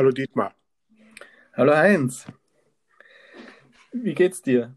Hallo 0.00 0.12
Dietmar. 0.12 0.54
Hallo 1.52 1.76
Heinz. 1.76 2.24
Wie 3.92 4.14
geht's 4.14 4.40
dir? 4.40 4.74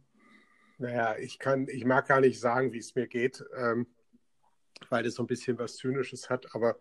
Naja, 0.80 1.16
ich 1.18 1.40
kann, 1.40 1.70
ich 1.70 1.86
mag 1.86 2.10
gar 2.10 2.20
nicht 2.20 2.42
sagen, 2.42 2.74
wie 2.74 2.80
es 2.80 2.94
mir 2.94 3.08
geht, 3.08 3.42
ähm, 3.56 3.88
weil 4.90 5.02
das 5.02 5.14
so 5.14 5.24
ein 5.24 5.28
bisschen 5.28 5.58
was 5.58 5.78
Zynisches 5.78 6.30
hat, 6.30 6.54
aber 6.54 6.76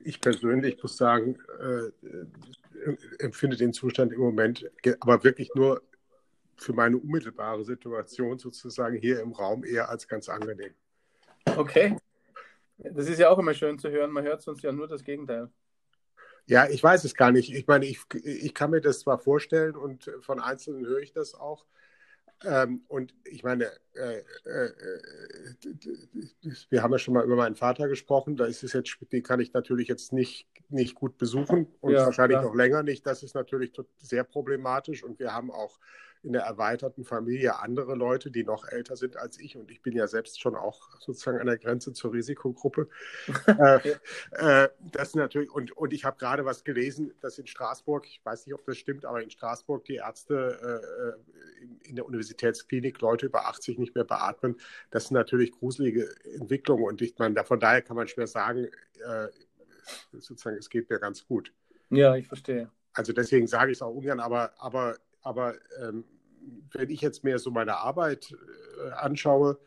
ich 0.00 0.20
persönlich 0.20 0.82
muss 0.82 0.98
sagen, 0.98 1.38
äh, 1.60 3.24
empfinde 3.24 3.56
den 3.56 3.72
Zustand 3.72 4.12
im 4.12 4.20
Moment, 4.20 4.70
aber 5.00 5.24
wirklich 5.24 5.54
nur 5.54 5.82
für 6.56 6.74
meine 6.74 6.98
unmittelbare 6.98 7.64
Situation 7.64 8.38
sozusagen 8.38 8.98
hier 8.98 9.22
im 9.22 9.32
Raum 9.32 9.64
eher 9.64 9.88
als 9.88 10.06
ganz 10.06 10.28
angenehm. 10.28 10.74
Okay. 11.56 11.96
Das 12.76 13.08
ist 13.08 13.18
ja 13.18 13.30
auch 13.30 13.38
immer 13.38 13.54
schön 13.54 13.78
zu 13.78 13.88
hören. 13.88 14.10
Man 14.10 14.24
hört 14.24 14.42
sonst 14.42 14.62
ja 14.62 14.72
nur 14.72 14.88
das 14.88 15.02
Gegenteil. 15.02 15.48
Ja, 16.48 16.66
ich 16.66 16.82
weiß 16.82 17.04
es 17.04 17.14
gar 17.14 17.30
nicht. 17.30 17.54
Ich 17.54 17.66
meine, 17.66 17.84
ich, 17.84 18.00
ich 18.24 18.54
kann 18.54 18.70
mir 18.70 18.80
das 18.80 19.00
zwar 19.00 19.18
vorstellen 19.18 19.76
und 19.76 20.10
von 20.20 20.40
Einzelnen 20.40 20.86
höre 20.86 21.00
ich 21.00 21.12
das 21.12 21.34
auch. 21.34 21.66
Ähm, 22.42 22.82
und 22.88 23.14
ich 23.24 23.42
meine, 23.42 23.66
äh, 23.94 24.22
äh, 24.46 24.66
äh, 24.66 25.54
wir 26.70 26.82
haben 26.82 26.92
ja 26.92 26.98
schon 26.98 27.14
mal 27.14 27.24
über 27.24 27.36
meinen 27.36 27.54
Vater 27.54 27.86
gesprochen. 27.88 28.36
Da 28.36 28.46
ist 28.46 28.62
es 28.62 28.72
jetzt, 28.72 28.96
den 29.12 29.22
kann 29.22 29.40
ich 29.40 29.52
natürlich 29.52 29.88
jetzt 29.88 30.12
nicht, 30.14 30.46
nicht 30.70 30.94
gut 30.94 31.18
besuchen 31.18 31.66
und 31.80 31.92
ja, 31.92 32.06
wahrscheinlich 32.06 32.38
klar. 32.38 32.48
noch 32.48 32.54
länger 32.54 32.82
nicht. 32.82 33.06
Das 33.06 33.22
ist 33.22 33.34
natürlich 33.34 33.72
sehr 33.98 34.24
problematisch. 34.24 35.04
Und 35.04 35.18
wir 35.18 35.34
haben 35.34 35.50
auch 35.50 35.78
in 36.28 36.34
der 36.34 36.42
erweiterten 36.42 37.06
Familie 37.06 37.58
andere 37.58 37.94
Leute, 37.94 38.30
die 38.30 38.44
noch 38.44 38.68
älter 38.68 38.96
sind 38.96 39.16
als 39.16 39.40
ich. 39.40 39.56
Und 39.56 39.70
ich 39.70 39.80
bin 39.80 39.96
ja 39.96 40.06
selbst 40.06 40.38
schon 40.38 40.56
auch 40.56 40.90
sozusagen 41.00 41.38
an 41.38 41.46
der 41.46 41.56
Grenze 41.56 41.94
zur 41.94 42.12
Risikogruppe. 42.12 42.90
äh, 43.46 43.96
äh, 44.32 44.68
das 44.92 45.14
natürlich, 45.14 45.50
und, 45.50 45.72
und 45.72 45.94
ich 45.94 46.04
habe 46.04 46.18
gerade 46.18 46.44
was 46.44 46.64
gelesen, 46.64 47.14
dass 47.22 47.38
in 47.38 47.46
Straßburg, 47.46 48.06
ich 48.06 48.20
weiß 48.22 48.46
nicht, 48.46 48.54
ob 48.54 48.62
das 48.66 48.76
stimmt, 48.76 49.06
aber 49.06 49.22
in 49.22 49.30
Straßburg 49.30 49.86
die 49.86 49.94
Ärzte 49.94 51.16
äh, 51.58 51.62
in, 51.62 51.80
in, 51.80 51.96
der 51.96 52.04
Universitätsklinik 52.04 53.00
Leute 53.00 53.24
über 53.24 53.46
80 53.46 53.78
nicht 53.78 53.94
mehr 53.94 54.04
beatmen. 54.04 54.60
Das 54.90 55.06
sind 55.06 55.14
natürlich 55.14 55.52
gruselige 55.52 56.14
Entwicklungen. 56.38 56.84
Und 56.84 57.00
ich 57.00 57.16
meine, 57.16 57.42
von 57.42 57.58
daher 57.58 57.80
kann 57.80 57.96
man 57.96 58.06
schwer 58.06 58.26
sagen, 58.26 58.66
äh, 59.02 59.28
sozusagen, 60.12 60.58
es 60.58 60.68
geht 60.68 60.90
mir 60.90 60.98
ganz 60.98 61.26
gut. 61.26 61.54
Ja, 61.88 62.16
ich 62.16 62.28
verstehe. 62.28 62.70
Also 62.92 63.14
deswegen 63.14 63.46
sage 63.46 63.72
ich 63.72 63.78
es 63.78 63.82
auch 63.82 63.94
ungern, 63.94 64.20
aber, 64.20 64.52
aber 64.58 64.98
aber 65.22 65.54
ähm, 65.82 66.04
wenn 66.72 66.90
ich 66.90 67.00
jetzt 67.00 67.24
mehr 67.24 67.38
so 67.38 67.50
meine 67.50 67.78
Arbeit 67.78 68.34
äh, 68.78 68.90
anschaue 68.92 69.58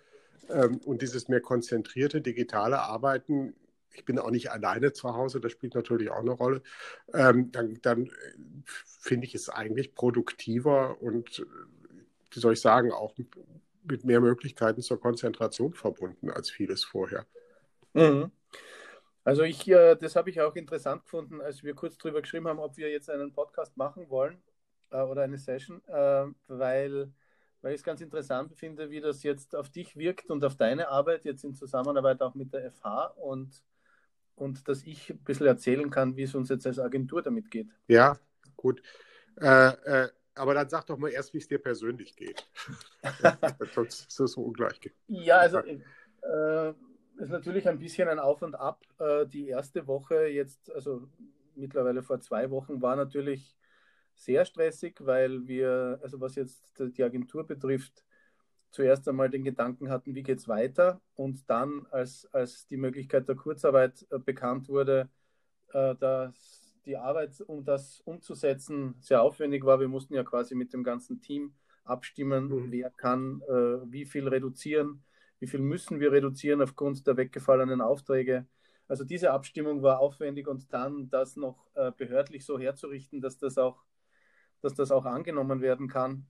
ähm, 0.49 0.77
und 0.85 1.01
dieses 1.01 1.27
mehr 1.27 1.41
konzentrierte 1.41 2.21
digitale 2.21 2.79
Arbeiten, 2.79 3.55
ich 3.93 4.05
bin 4.05 4.19
auch 4.19 4.31
nicht 4.31 4.51
alleine 4.51 4.93
zu 4.93 5.13
Hause, 5.15 5.41
das 5.41 5.51
spielt 5.51 5.75
natürlich 5.75 6.11
auch 6.11 6.19
eine 6.19 6.31
Rolle, 6.31 6.61
ähm, 7.13 7.51
dann, 7.51 7.79
dann 7.81 8.05
äh, 8.05 8.11
finde 8.65 9.27
ich 9.27 9.35
es 9.35 9.49
eigentlich 9.49 9.95
produktiver 9.95 11.01
und, 11.01 11.39
äh, 11.39 11.45
wie 12.31 12.39
soll 12.39 12.53
ich 12.53 12.61
sagen, 12.61 12.91
auch 12.91 13.15
mit 13.83 14.05
mehr 14.05 14.21
Möglichkeiten 14.21 14.81
zur 14.81 15.01
Konzentration 15.01 15.73
verbunden 15.73 16.29
als 16.29 16.49
vieles 16.49 16.83
vorher. 16.83 17.25
Mhm. 17.93 18.31
Also 19.23 19.43
ich, 19.43 19.65
das 19.65 20.15
habe 20.15 20.31
ich 20.31 20.41
auch 20.41 20.55
interessant 20.55 21.03
gefunden, 21.03 21.41
als 21.41 21.61
wir 21.61 21.75
kurz 21.75 21.97
darüber 21.97 22.21
geschrieben 22.21 22.47
haben, 22.47 22.57
ob 22.57 22.77
wir 22.77 22.89
jetzt 22.89 23.09
einen 23.09 23.31
Podcast 23.31 23.77
machen 23.77 24.09
wollen 24.09 24.41
äh, 24.91 25.01
oder 25.01 25.23
eine 25.23 25.37
Session, 25.37 25.81
äh, 25.87 26.25
weil, 26.47 27.11
weil 27.61 27.73
ich 27.73 27.79
es 27.79 27.83
ganz 27.83 28.01
interessant 28.01 28.55
finde, 28.55 28.89
wie 28.89 29.01
das 29.01 29.23
jetzt 29.23 29.55
auf 29.55 29.69
dich 29.69 29.97
wirkt 29.97 30.29
und 30.29 30.43
auf 30.43 30.55
deine 30.55 30.89
Arbeit, 30.89 31.25
jetzt 31.25 31.43
in 31.43 31.55
Zusammenarbeit 31.55 32.21
auch 32.21 32.35
mit 32.35 32.53
der 32.53 32.71
FH 32.71 33.13
und, 33.17 33.63
und 34.35 34.67
dass 34.67 34.83
ich 34.83 35.09
ein 35.09 35.23
bisschen 35.23 35.47
erzählen 35.47 35.89
kann, 35.89 36.15
wie 36.15 36.23
es 36.23 36.35
uns 36.35 36.49
jetzt 36.49 36.67
als 36.67 36.79
Agentur 36.79 37.21
damit 37.21 37.49
geht. 37.51 37.67
Ja, 37.87 38.17
gut. 38.55 38.81
Äh, 39.39 39.69
äh 39.69 40.09
aber 40.33 40.53
dann 40.53 40.69
sag 40.69 40.85
doch 40.85 40.97
mal 40.97 41.09
erst, 41.09 41.33
wie 41.33 41.39
es 41.39 41.47
dir 41.47 41.59
persönlich 41.59 42.15
geht. 42.15 42.49
Sonst 43.75 44.07
ist 44.07 44.19
es 44.19 44.31
so 44.31 44.43
ungleich. 44.43 44.79
Ja, 45.07 45.37
also 45.37 45.59
äh, 45.59 46.69
ist 47.17 47.29
natürlich 47.29 47.67
ein 47.67 47.79
bisschen 47.79 48.07
ein 48.07 48.19
Auf 48.19 48.41
und 48.41 48.55
Ab. 48.55 48.81
Äh, 48.99 49.25
die 49.27 49.49
erste 49.49 49.87
Woche 49.87 50.27
jetzt, 50.27 50.71
also 50.71 51.07
mittlerweile 51.55 52.01
vor 52.01 52.19
zwei 52.21 52.49
Wochen, 52.49 52.81
war 52.81 52.95
natürlich 52.95 53.55
sehr 54.15 54.45
stressig, 54.45 54.95
weil 54.99 55.47
wir, 55.47 55.99
also 56.01 56.19
was 56.21 56.35
jetzt 56.35 56.71
die 56.79 57.03
Agentur 57.03 57.45
betrifft, 57.45 58.03
zuerst 58.71 59.07
einmal 59.07 59.29
den 59.29 59.43
Gedanken 59.43 59.89
hatten, 59.89 60.15
wie 60.15 60.23
geht 60.23 60.39
es 60.39 60.47
weiter 60.47 61.01
und 61.15 61.49
dann, 61.49 61.85
als, 61.91 62.27
als 62.31 62.67
die 62.67 62.77
Möglichkeit 62.77 63.27
der 63.27 63.35
Kurzarbeit 63.35 64.05
äh, 64.09 64.19
bekannt 64.19 64.69
wurde, 64.69 65.09
äh, 65.73 65.95
dass 65.95 66.73
die 66.85 66.97
Arbeit, 66.97 67.39
um 67.41 67.63
das 67.63 68.01
umzusetzen, 68.01 68.95
sehr 68.99 69.21
aufwendig 69.21 69.63
war. 69.65 69.79
Wir 69.79 69.87
mussten 69.87 70.15
ja 70.15 70.23
quasi 70.23 70.55
mit 70.55 70.73
dem 70.73 70.83
ganzen 70.83 71.21
Team 71.21 71.53
abstimmen, 71.83 72.47
mhm. 72.47 72.71
wer 72.71 72.89
kann 72.91 73.41
äh, 73.47 73.91
wie 73.91 74.05
viel 74.05 74.27
reduzieren, 74.27 75.03
wie 75.39 75.47
viel 75.47 75.59
müssen 75.59 75.99
wir 75.99 76.11
reduzieren 76.11 76.61
aufgrund 76.61 77.05
der 77.05 77.17
weggefallenen 77.17 77.81
Aufträge. 77.81 78.47
Also 78.87 79.03
diese 79.03 79.31
Abstimmung 79.31 79.81
war 79.83 79.99
aufwendig 79.99 80.47
und 80.47 80.71
dann 80.73 81.09
das 81.09 81.35
noch 81.35 81.65
äh, 81.75 81.91
behördlich 81.95 82.45
so 82.45 82.59
herzurichten, 82.59 83.21
dass 83.21 83.37
das 83.37 83.57
auch 83.57 83.83
dass 84.61 84.73
das 84.73 84.91
auch 84.91 85.05
angenommen 85.05 85.61
werden 85.61 85.87
kann. 85.87 86.27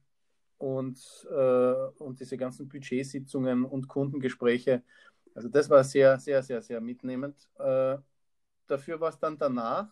Und, 0.58 1.28
äh, 1.31 1.74
und 1.97 2.19
diese 2.19 2.38
ganzen 2.38 2.69
Budgetsitzungen 2.69 3.66
und 3.66 3.88
Kundengespräche, 3.88 4.84
also 5.34 5.50
das 5.50 5.69
war 5.69 5.84
sehr, 5.84 6.19
sehr, 6.19 6.44
sehr, 6.44 6.62
sehr 6.62 6.81
mitnehmend. 6.81 7.36
Äh, 7.58 7.97
dafür 8.68 9.00
war 9.00 9.09
es 9.09 9.20
dann 9.20 9.38
danach 9.38 9.88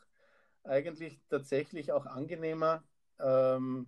eigentlich 0.64 1.20
tatsächlich 1.30 1.92
auch 1.92 2.06
angenehmer, 2.06 2.84
ähm, 3.20 3.88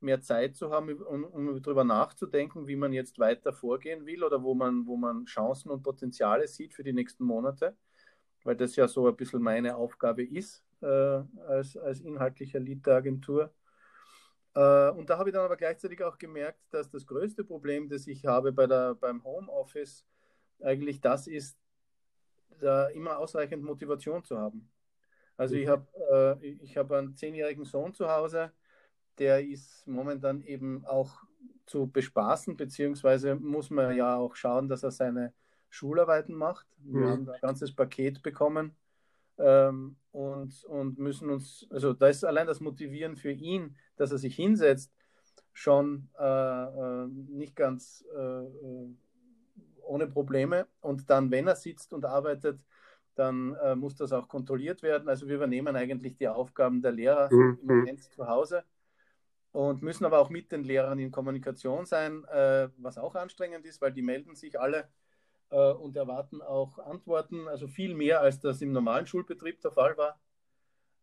mehr 0.00 0.20
Zeit 0.20 0.56
zu 0.56 0.70
haben, 0.70 0.90
um, 1.02 1.24
um 1.24 1.62
darüber 1.62 1.84
nachzudenken, 1.84 2.66
wie 2.66 2.76
man 2.76 2.92
jetzt 2.92 3.18
weiter 3.18 3.52
vorgehen 3.52 4.06
will 4.06 4.24
oder 4.24 4.42
wo 4.42 4.54
man, 4.54 4.86
wo 4.86 4.96
man 4.96 5.24
Chancen 5.24 5.70
und 5.70 5.82
Potenziale 5.82 6.48
sieht 6.48 6.74
für 6.74 6.84
die 6.84 6.92
nächsten 6.92 7.24
Monate, 7.24 7.76
weil 8.44 8.56
das 8.56 8.76
ja 8.76 8.88
so 8.88 9.08
ein 9.08 9.16
bisschen 9.16 9.42
meine 9.42 9.76
Aufgabe 9.76 10.22
ist 10.24 10.64
äh, 10.82 10.86
als, 10.86 11.76
als 11.76 12.00
inhaltlicher 12.00 12.60
Lead 12.60 12.86
der 12.86 12.96
Agentur. 12.96 13.52
Äh, 14.56 14.90
und 14.92 15.10
da 15.10 15.18
habe 15.18 15.28
ich 15.28 15.34
dann 15.34 15.44
aber 15.44 15.56
gleichzeitig 15.56 16.02
auch 16.02 16.16
gemerkt, 16.16 16.58
dass 16.70 16.88
das 16.88 17.06
größte 17.06 17.44
Problem, 17.44 17.88
das 17.90 18.06
ich 18.06 18.24
habe 18.24 18.52
bei 18.52 18.66
der, 18.66 18.94
beim 18.94 19.22
Homeoffice, 19.22 20.06
eigentlich 20.62 21.00
das 21.02 21.26
ist, 21.26 21.58
da 22.58 22.86
immer 22.86 23.18
ausreichend 23.18 23.62
Motivation 23.62 24.24
zu 24.24 24.38
haben. 24.38 24.70
Also 25.36 25.56
ich 25.56 25.66
mhm. 25.66 25.70
habe 25.70 26.38
äh, 26.42 26.46
ich 26.46 26.78
hab 26.78 26.90
einen 26.90 27.14
zehnjährigen 27.14 27.66
Sohn 27.66 27.92
zu 27.92 28.08
Hause, 28.08 28.50
der 29.18 29.46
ist 29.46 29.86
momentan 29.86 30.40
eben 30.42 30.86
auch 30.86 31.22
zu 31.66 31.86
bespaßen, 31.86 32.56
beziehungsweise 32.56 33.34
muss 33.34 33.68
man 33.68 33.94
ja 33.94 34.16
auch 34.16 34.36
schauen, 34.36 34.70
dass 34.70 34.82
er 34.82 34.90
seine 34.90 35.34
Schularbeiten 35.68 36.34
macht. 36.34 36.66
Wir 36.78 37.00
mhm. 37.02 37.10
haben 37.10 37.28
ein 37.28 37.40
ganzes 37.42 37.74
Paket 37.74 38.22
bekommen 38.22 38.74
ähm, 39.38 39.96
und, 40.12 40.64
und 40.64 40.98
müssen 40.98 41.30
uns, 41.30 41.66
also 41.70 41.92
da 41.92 42.08
ist 42.08 42.24
allein 42.24 42.46
das 42.46 42.60
Motivieren 42.60 43.16
für 43.16 43.32
ihn, 43.32 43.76
dass 43.96 44.12
er 44.12 44.18
sich 44.18 44.34
hinsetzt, 44.34 44.92
schon 45.52 46.08
äh, 46.18 46.24
äh, 46.24 47.06
nicht 47.08 47.56
ganz 47.56 48.04
äh, 48.14 48.20
äh, 48.20 48.94
ohne 49.82 50.06
Probleme. 50.06 50.66
Und 50.80 51.08
dann, 51.08 51.30
wenn 51.30 51.46
er 51.46 51.56
sitzt 51.56 51.92
und 51.92 52.04
arbeitet, 52.04 52.60
dann 53.14 53.54
äh, 53.54 53.74
muss 53.74 53.94
das 53.96 54.12
auch 54.12 54.28
kontrolliert 54.28 54.82
werden. 54.82 55.08
Also 55.08 55.26
wir 55.28 55.36
übernehmen 55.36 55.74
eigentlich 55.74 56.16
die 56.16 56.28
Aufgaben 56.28 56.82
der 56.82 56.92
Lehrer 56.92 57.32
mhm. 57.32 57.58
im 57.62 57.66
Moment 57.66 58.02
zu 58.02 58.26
Hause 58.26 58.64
und 59.52 59.80
müssen 59.80 60.04
aber 60.04 60.18
auch 60.18 60.28
mit 60.28 60.52
den 60.52 60.64
Lehrern 60.64 60.98
in 60.98 61.10
Kommunikation 61.10 61.86
sein, 61.86 62.24
äh, 62.24 62.68
was 62.76 62.98
auch 62.98 63.14
anstrengend 63.14 63.64
ist, 63.64 63.80
weil 63.80 63.92
die 63.92 64.02
melden 64.02 64.34
sich 64.34 64.60
alle 64.60 64.88
äh, 65.50 65.72
und 65.72 65.96
erwarten 65.96 66.42
auch 66.42 66.78
Antworten, 66.78 67.48
also 67.48 67.66
viel 67.66 67.94
mehr, 67.94 68.20
als 68.20 68.40
das 68.40 68.62
im 68.62 68.72
normalen 68.72 69.06
Schulbetrieb 69.06 69.60
der 69.60 69.72
Fall 69.72 69.96
war. 69.96 70.20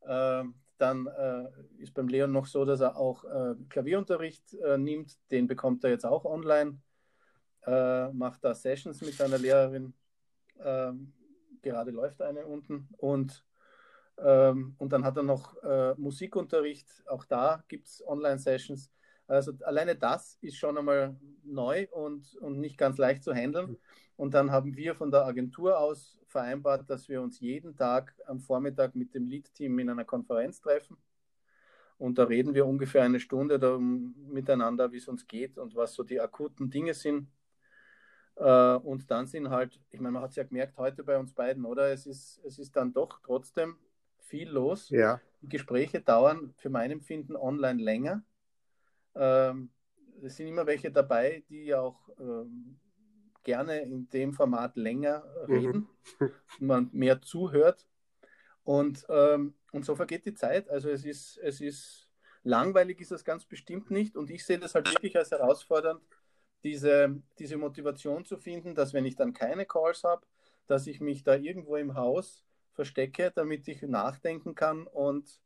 Äh, 0.02 0.48
dann 0.78 1.08
äh, 1.08 1.48
ist 1.78 1.94
beim 1.94 2.08
Leon 2.08 2.32
noch 2.32 2.46
so, 2.46 2.66
dass 2.66 2.82
er 2.82 2.98
auch 2.98 3.24
äh, 3.24 3.56
Klavierunterricht 3.70 4.54
äh, 4.56 4.78
nimmt, 4.78 5.18
den 5.32 5.48
bekommt 5.48 5.84
er 5.84 5.92
jetzt 5.92 6.06
auch 6.06 6.26
online, 6.26 6.80
äh, 7.66 8.10
macht 8.10 8.44
da 8.44 8.54
Sessions 8.54 9.02
mit 9.02 9.14
seiner 9.14 9.38
Lehrerin, 9.38 9.94
ähm, 10.60 11.14
gerade 11.62 11.92
läuft 11.92 12.22
eine 12.22 12.46
unten 12.46 12.90
und 12.98 13.46
ähm, 14.18 14.76
und 14.78 14.94
dann 14.94 15.04
hat 15.04 15.18
er 15.18 15.24
noch 15.24 15.56
Musikunterricht, 15.98 16.88
auch 17.08 17.26
da 17.26 17.64
gibt 17.68 17.88
es 17.88 18.06
Online-Sessions. 18.06 18.92
Also 19.26 19.54
alleine 19.64 19.96
das 19.96 20.38
ist 20.42 20.58
schon 20.58 20.78
einmal 20.78 21.16
neu 21.44 21.88
und, 21.92 22.36
und 22.36 22.60
nicht 22.60 22.78
ganz 22.78 22.98
leicht 22.98 23.24
zu 23.24 23.34
handeln. 23.34 23.78
Und 24.16 24.34
dann 24.34 24.52
haben 24.52 24.76
wir 24.76 24.96
von 24.96 25.12
der 25.12 25.26
Agentur 25.26 25.80
aus 25.80 26.20
vereinbart, 26.28 26.90
dass 26.90 27.10
wir 27.10 27.22
uns 27.22 27.40
jeden 27.40 27.76
Tag 27.76 28.14
am 28.26 28.40
Vormittag 28.40 28.96
mit 28.96 29.14
dem 29.14 29.28
Lead-Team 29.28 29.80
in 29.80 29.90
einer 29.90 30.06
Konferenz 30.06 30.62
treffen. 30.62 30.98
Und 31.98 32.18
da 32.18 32.24
reden 32.26 32.54
wir 32.54 32.66
ungefähr 32.66 33.04
eine 33.04 33.20
Stunde 33.20 33.60
darum, 33.60 34.16
miteinander, 34.28 34.92
wie 34.92 34.98
es 34.98 35.08
uns 35.08 35.26
geht 35.28 35.58
und 35.58 35.76
was 35.76 35.94
so 35.94 36.04
die 36.04 36.20
akuten 36.20 36.70
Dinge 36.70 36.94
sind. 36.94 37.28
Äh, 38.36 38.76
und 38.76 39.10
dann 39.10 39.28
sind 39.28 39.50
halt, 39.50 39.80
ich 39.92 40.00
meine, 40.00 40.14
man 40.14 40.24
hat 40.24 40.32
es 40.32 40.36
ja 40.36 40.44
gemerkt 40.44 40.78
heute 40.78 41.04
bei 41.04 41.18
uns 41.18 41.34
beiden, 41.34 41.66
oder? 41.66 41.92
Es 41.92 42.06
ist, 42.06 42.42
es 42.44 42.60
ist 42.60 42.76
dann 42.76 42.94
doch 42.94 43.20
trotzdem 43.24 43.78
viel 44.20 44.50
los. 44.50 44.90
Ja. 44.90 45.22
die 45.42 45.50
Gespräche 45.50 46.02
dauern 46.02 46.54
für 46.58 46.70
mein 46.70 46.90
Empfinden 46.90 47.36
online 47.36 47.82
länger. 47.82 48.24
Ähm, 49.16 49.70
es 50.24 50.38
sind 50.38 50.48
immer 50.48 50.66
welche 50.66 50.92
dabei, 50.92 51.44
die 51.50 51.76
auch 51.76 52.10
ähm, 52.20 52.80
gerne 53.44 53.82
in 53.82 54.10
dem 54.10 54.34
Format 54.34 54.76
länger 54.76 55.24
mhm. 55.48 55.54
reden, 55.54 55.90
mhm. 56.20 56.32
man 56.60 56.90
mehr 56.94 57.22
zuhört. 57.22 57.86
Und, 58.64 59.06
ähm, 59.10 59.56
und 59.72 59.86
so 59.86 59.96
vergeht 59.96 60.26
die 60.26 60.34
Zeit. 60.34 60.70
Also 60.70 60.90
es 60.90 61.04
ist, 61.06 61.38
es 61.38 61.60
ist 61.62 62.08
langweilig 62.44 63.02
ist 63.02 63.12
das 63.12 63.26
ganz 63.26 63.46
bestimmt 63.46 63.92
nicht. 63.92 64.16
Und 64.16 64.30
ich 64.30 64.46
sehe 64.46 64.60
das 64.60 64.76
halt 64.76 64.90
wirklich 64.92 65.18
als 65.18 65.32
herausfordernd, 65.32 66.02
diese, 66.64 67.22
diese 67.40 67.58
Motivation 67.58 68.26
zu 68.26 68.38
finden, 68.38 68.74
dass 68.74 68.94
wenn 68.94 69.06
ich 69.06 69.16
dann 69.16 69.34
keine 69.34 69.66
Calls 69.66 70.04
habe, 70.04 70.26
dass 70.68 70.88
ich 70.88 71.02
mich 71.02 71.24
da 71.24 71.36
irgendwo 71.36 71.76
im 71.76 71.96
Haus 71.96 72.46
verstecke, 72.72 73.32
damit 73.36 73.68
ich 73.68 73.82
nachdenken 73.82 74.56
kann 74.56 74.88
und, 74.88 75.42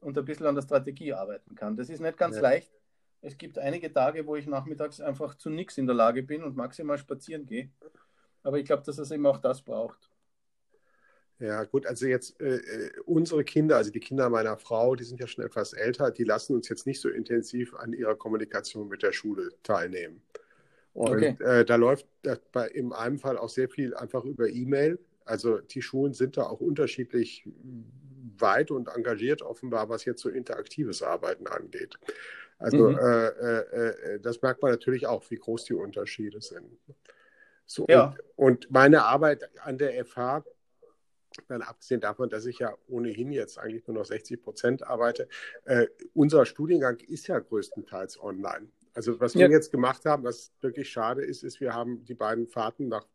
und 0.00 0.16
ein 0.16 0.24
bisschen 0.24 0.46
an 0.46 0.54
der 0.54 0.62
Strategie 0.62 1.12
arbeiten 1.12 1.54
kann. 1.54 1.76
Das 1.76 1.88
ist 1.88 2.00
nicht 2.00 2.16
ganz 2.16 2.36
ja. 2.36 2.42
leicht. 2.42 2.79
Es 3.22 3.36
gibt 3.36 3.58
einige 3.58 3.92
Tage, 3.92 4.26
wo 4.26 4.36
ich 4.36 4.46
nachmittags 4.46 5.00
einfach 5.00 5.34
zu 5.34 5.50
nichts 5.50 5.76
in 5.78 5.86
der 5.86 5.94
Lage 5.94 6.22
bin 6.22 6.42
und 6.42 6.56
maximal 6.56 6.96
spazieren 6.98 7.46
gehe. 7.46 7.70
Aber 8.42 8.58
ich 8.58 8.64
glaube, 8.64 8.82
dass 8.84 8.98
es 8.98 9.10
eben 9.10 9.26
auch 9.26 9.38
das 9.38 9.62
braucht. 9.62 10.10
Ja, 11.38 11.64
gut, 11.64 11.86
also 11.86 12.06
jetzt 12.06 12.38
äh, 12.40 12.56
äh, 12.56 12.90
unsere 13.06 13.44
Kinder, 13.44 13.76
also 13.76 13.90
die 13.90 14.00
Kinder 14.00 14.28
meiner 14.28 14.58
Frau, 14.58 14.94
die 14.94 15.04
sind 15.04 15.20
ja 15.20 15.26
schon 15.26 15.42
etwas 15.42 15.72
älter, 15.72 16.10
die 16.10 16.24
lassen 16.24 16.54
uns 16.54 16.68
jetzt 16.68 16.86
nicht 16.86 17.00
so 17.00 17.08
intensiv 17.08 17.74
an 17.74 17.94
ihrer 17.94 18.14
Kommunikation 18.14 18.88
mit 18.88 19.02
der 19.02 19.12
Schule 19.12 19.48
teilnehmen. 19.62 20.22
Und 20.92 21.12
okay. 21.12 21.36
äh, 21.42 21.64
da 21.64 21.76
läuft 21.76 22.06
bei, 22.52 22.68
in 22.68 22.92
einem 22.92 23.18
Fall 23.18 23.38
auch 23.38 23.48
sehr 23.48 23.70
viel 23.70 23.94
einfach 23.94 24.24
über 24.24 24.48
E-Mail. 24.48 24.98
Also 25.24 25.58
die 25.58 25.80
Schulen 25.80 26.12
sind 26.12 26.36
da 26.36 26.42
auch 26.42 26.60
unterschiedlich 26.60 27.48
weit 28.38 28.70
und 28.70 28.88
engagiert 28.88 29.40
offenbar, 29.40 29.88
was 29.88 30.04
jetzt 30.04 30.20
so 30.20 30.28
interaktives 30.28 31.02
Arbeiten 31.02 31.46
angeht. 31.46 31.98
Also 32.60 32.90
mhm. 32.90 32.98
äh, 32.98 33.26
äh, 33.26 34.14
äh 34.14 34.20
das 34.20 34.40
merkt 34.42 34.62
man 34.62 34.70
natürlich 34.70 35.06
auch, 35.06 35.28
wie 35.30 35.36
groß 35.36 35.64
die 35.64 35.74
Unterschiede 35.74 36.40
sind. 36.40 36.78
So, 37.66 37.86
ja. 37.88 38.14
und, 38.36 38.64
und 38.64 38.70
meine 38.70 39.04
Arbeit 39.04 39.50
an 39.62 39.78
der 39.78 40.04
FH 40.04 40.44
dann 41.48 41.62
abgesehen 41.62 42.00
davon, 42.00 42.28
dass 42.28 42.46
ich 42.46 42.58
ja 42.58 42.74
ohnehin 42.88 43.32
jetzt 43.32 43.58
eigentlich 43.58 43.86
nur 43.86 43.96
noch 43.96 44.04
60 44.04 44.42
Prozent 44.42 44.82
arbeite, 44.86 45.28
äh, 45.64 45.86
unser 46.12 46.44
Studiengang 46.44 46.98
ist 46.98 47.28
ja 47.28 47.38
größtenteils 47.38 48.20
online. 48.20 48.68
Also 48.94 49.20
was 49.20 49.34
ja. 49.34 49.40
wir 49.40 49.50
jetzt 49.50 49.70
gemacht 49.70 50.04
haben, 50.04 50.24
was 50.24 50.52
wirklich 50.60 50.90
schade 50.90 51.22
ist, 51.22 51.44
ist, 51.44 51.60
wir 51.60 51.74
haben 51.74 52.04
die 52.04 52.14
beiden 52.14 52.48
Fahrten 52.48 52.88
nach, 52.88 53.06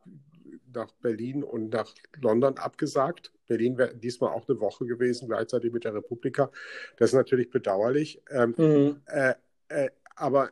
nach 0.76 0.92
Berlin 1.02 1.44
und 1.44 1.70
nach 1.74 1.94
London 2.22 2.58
abgesagt. 2.58 3.32
Berlin 3.48 3.78
wäre 3.78 3.96
diesmal 3.96 4.32
auch 4.32 4.48
eine 4.48 4.60
Woche 4.60 4.86
gewesen, 4.86 5.28
gleichzeitig 5.28 5.72
mit 5.72 5.84
der 5.84 5.94
Republika. 5.94 6.52
Das 6.98 7.12
ist 7.12 7.16
natürlich 7.16 7.50
bedauerlich. 7.50 8.22
Ähm, 8.30 8.54
mhm. 8.58 9.02
äh, 9.06 9.34
äh, 9.70 9.90
aber 10.16 10.52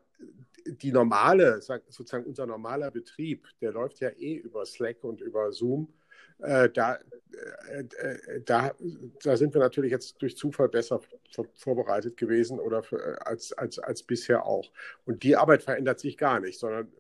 die 0.66 0.92
normale, 0.92 1.62
sozusagen 1.62 2.26
unser 2.26 2.46
normaler 2.46 2.92
Betrieb, 2.92 3.48
der 3.62 3.72
läuft 3.72 4.00
ja 4.00 4.10
eh 4.10 4.36
über 4.36 4.66
Slack 4.66 5.04
und 5.04 5.22
über 5.22 5.52
Zoom. 5.52 5.94
Äh, 6.40 6.70
da, 6.70 7.00
äh, 7.70 7.80
äh, 7.80 8.42
da, 8.44 8.74
da 9.24 9.38
sind 9.38 9.54
wir 9.54 9.62
natürlich 9.62 9.92
jetzt 9.92 10.22
durch 10.22 10.36
Zufall 10.36 10.70
besser 10.70 11.00
vorbereitet 11.54 12.18
gewesen 12.18 12.60
oder 12.60 12.84
für, 12.84 13.26
als, 13.26 13.54
als, 13.54 13.80
als 13.80 14.04
bisher 14.04 14.46
auch. 14.46 14.72
Und 15.06 15.24
die 15.24 15.36
Arbeit 15.36 15.64
verändert 15.64 16.00
sich 16.00 16.18
gar 16.18 16.40
nicht, 16.40 16.60
sondern 16.60 16.92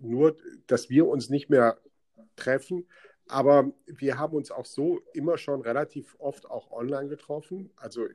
nur, 0.00 0.36
dass 0.66 0.88
wir 0.88 1.06
uns 1.06 1.28
nicht 1.28 1.50
mehr 1.50 1.78
treffen. 2.36 2.86
Aber 3.28 3.72
wir 3.86 4.18
haben 4.18 4.36
uns 4.36 4.52
auch 4.52 4.66
so 4.66 5.00
immer 5.12 5.36
schon 5.36 5.60
relativ 5.60 6.14
oft 6.18 6.48
auch 6.48 6.70
online 6.70 7.08
getroffen. 7.08 7.70
Also 7.76 8.06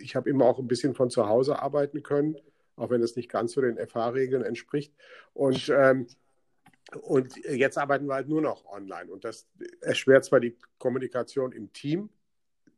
ich 0.00 0.14
habe 0.14 0.30
immer 0.30 0.44
auch 0.44 0.58
ein 0.60 0.68
bisschen 0.68 0.94
von 0.94 1.10
zu 1.10 1.26
Hause 1.26 1.60
arbeiten 1.60 2.04
können, 2.04 2.36
auch 2.76 2.90
wenn 2.90 3.02
es 3.02 3.16
nicht 3.16 3.28
ganz 3.28 3.52
so 3.52 3.60
den 3.60 3.76
FH-Regeln 3.76 4.44
entspricht. 4.44 4.94
Und 5.34 5.68
ähm, 5.68 6.06
und 7.02 7.36
jetzt 7.44 7.78
arbeiten 7.78 8.06
wir 8.06 8.14
halt 8.14 8.28
nur 8.28 8.42
noch 8.42 8.64
online. 8.66 9.10
Und 9.12 9.24
das 9.24 9.46
erschwert 9.80 10.24
zwar 10.24 10.40
die 10.40 10.56
Kommunikation 10.78 11.52
im 11.52 11.72
Team, 11.72 12.10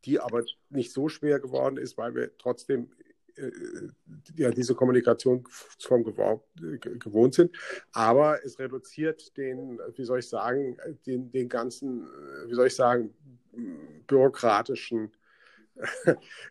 die 0.04 0.20
aber 0.20 0.44
nicht 0.68 0.92
so 0.92 1.08
schwer 1.08 1.40
geworden 1.40 1.76
ist, 1.76 1.96
weil 1.96 2.14
wir 2.14 2.36
trotzdem 2.36 2.90
äh, 2.98 3.01
ja, 4.36 4.50
diese 4.50 4.74
Kommunikationsform 4.74 6.04
gewohnt 6.04 7.34
sind. 7.34 7.56
Aber 7.92 8.44
es 8.44 8.58
reduziert 8.58 9.36
den, 9.36 9.78
wie 9.96 10.04
soll 10.04 10.20
ich 10.20 10.28
sagen, 10.28 10.76
den, 11.06 11.30
den 11.30 11.48
ganzen, 11.48 12.06
wie 12.46 12.54
soll 12.54 12.66
ich 12.66 12.74
sagen, 12.74 13.14
bürokratischen 14.06 15.12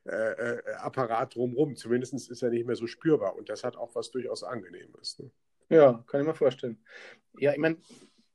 äh, 0.05 0.09
äh, 0.09 0.61
Apparat 0.77 1.35
drumherum. 1.35 1.75
Zumindest 1.75 2.13
ist 2.13 2.41
er 2.41 2.49
nicht 2.49 2.65
mehr 2.65 2.75
so 2.75 2.87
spürbar. 2.87 3.35
Und 3.35 3.49
das 3.49 3.63
hat 3.63 3.77
auch 3.77 3.93
was 3.95 4.11
durchaus 4.11 4.43
Angenehmes. 4.43 5.19
Ne? 5.19 5.31
Ja, 5.69 6.03
kann 6.07 6.21
ich 6.21 6.27
mir 6.27 6.33
vorstellen. 6.33 6.83
Ja, 7.37 7.51
ich 7.51 7.57
meine, 7.57 7.77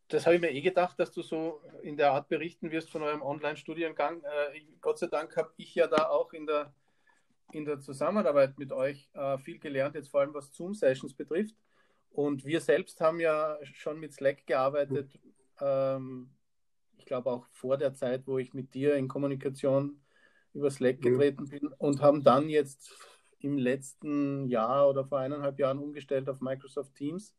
das 0.09 0.25
habe 0.25 0.37
ich 0.37 0.41
mir 0.41 0.53
eh 0.53 0.61
gedacht, 0.61 0.99
dass 0.99 1.11
du 1.11 1.23
so 1.23 1.61
in 1.83 1.97
der 1.97 2.13
Art 2.13 2.29
berichten 2.29 2.71
wirst 2.71 2.91
von 2.91 3.03
eurem 3.03 3.23
Online-Studiengang. 3.23 4.23
Äh, 4.23 4.61
Gott 4.81 4.99
sei 4.99 5.09
Dank 5.09 5.37
habe 5.37 5.53
ich 5.57 5.75
ja 5.75 5.87
da 5.87 6.09
auch 6.09 6.33
in 6.33 6.47
der, 6.47 6.73
in 7.53 7.65
der 7.65 7.81
Zusammenarbeit 7.81 8.59
mit 8.59 8.73
euch 8.73 9.09
äh, 9.15 9.39
viel 9.39 9.59
gelernt, 9.59 9.95
jetzt 9.95 10.09
vor 10.09 10.21
allem 10.21 10.35
was 10.35 10.53
Zoom-Sessions 10.53 11.15
betrifft. 11.15 11.57
Und 12.11 12.45
wir 12.45 12.61
selbst 12.61 13.01
haben 13.01 13.21
ja 13.21 13.59
schon 13.63 14.01
mit 14.01 14.13
Slack 14.13 14.47
gearbeitet. 14.47 15.11
Ähm, 15.61 16.31
ich 16.97 17.05
glaube 17.05 17.31
auch 17.31 17.47
vor 17.53 17.77
der 17.77 17.95
Zeit, 17.95 18.27
wo 18.27 18.39
ich 18.39 18.55
mit 18.55 18.75
dir 18.75 18.97
in 18.97 19.09
Kommunikation 19.09 20.01
über 20.55 20.71
Slack 20.71 20.99
mhm. 20.99 21.03
getreten 21.03 21.49
bin 21.49 21.69
und 21.79 22.01
haben 22.01 22.23
dann 22.23 22.49
jetzt 22.49 22.93
im 23.41 23.59
letzten 23.59 24.49
Jahr 24.49 24.89
oder 24.89 25.05
vor 25.05 25.19
eineinhalb 25.19 25.59
Jahren 25.59 25.79
umgestellt 25.79 26.29
auf 26.29 26.41
Microsoft 26.41 26.95
Teams 26.95 27.37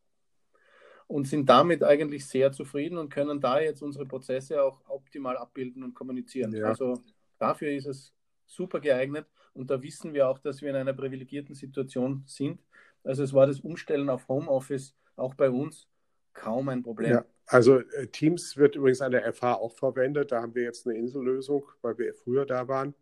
und 1.08 1.28
sind 1.28 1.50
damit 1.50 1.84
eigentlich 1.84 2.28
sehr 2.28 2.52
zufrieden 2.52 2.98
und 2.98 3.10
können 3.10 3.42
da 3.42 3.60
jetzt 3.60 3.82
unsere 3.82 4.06
Prozesse 4.06 4.62
auch 4.62 4.82
optimal 4.88 5.38
abbilden 5.38 5.84
und 5.84 5.96
kommunizieren. 5.96 6.54
Ja. 6.54 6.68
Also 6.68 7.02
dafür 7.40 7.72
ist 7.72 7.88
es 7.88 8.14
super 8.46 8.80
geeignet 8.80 9.26
und 9.58 9.72
da 9.72 9.82
wissen 9.82 10.14
wir 10.14 10.30
auch, 10.30 10.40
dass 10.40 10.62
wir 10.62 10.70
in 10.70 10.76
einer 10.76 10.94
privilegierten 10.94 11.56
Situation 11.56 12.24
sind. 12.26 12.62
Also 13.04 13.24
es 13.24 13.34
war 13.34 13.48
das 13.48 13.60
Umstellen 13.60 14.10
auf 14.10 14.28
Homeoffice 14.28 14.96
auch 15.16 15.34
bei 15.34 15.50
uns 15.50 15.88
kaum 16.34 16.70
ein 16.70 16.84
Problem. 16.84 17.12
Ja, 17.12 17.26
also 17.48 17.80
äh, 17.80 18.08
Teams 18.08 18.58
wird 18.58 18.76
übrigens 18.76 19.02
an 19.02 19.12
der 19.12 19.34
FH 19.34 19.56
auch 19.56 19.74
verwendet. 19.74 20.32
Da 20.32 20.42
haben 20.42 20.54
wir 20.56 20.64
jetzt 20.64 20.88
eine 20.88 20.98
Insellösung, 20.98 21.66
weil 21.82 21.98
wir 21.98 22.14
früher 22.14 22.46
da 22.46 22.68
waren. 22.68 22.94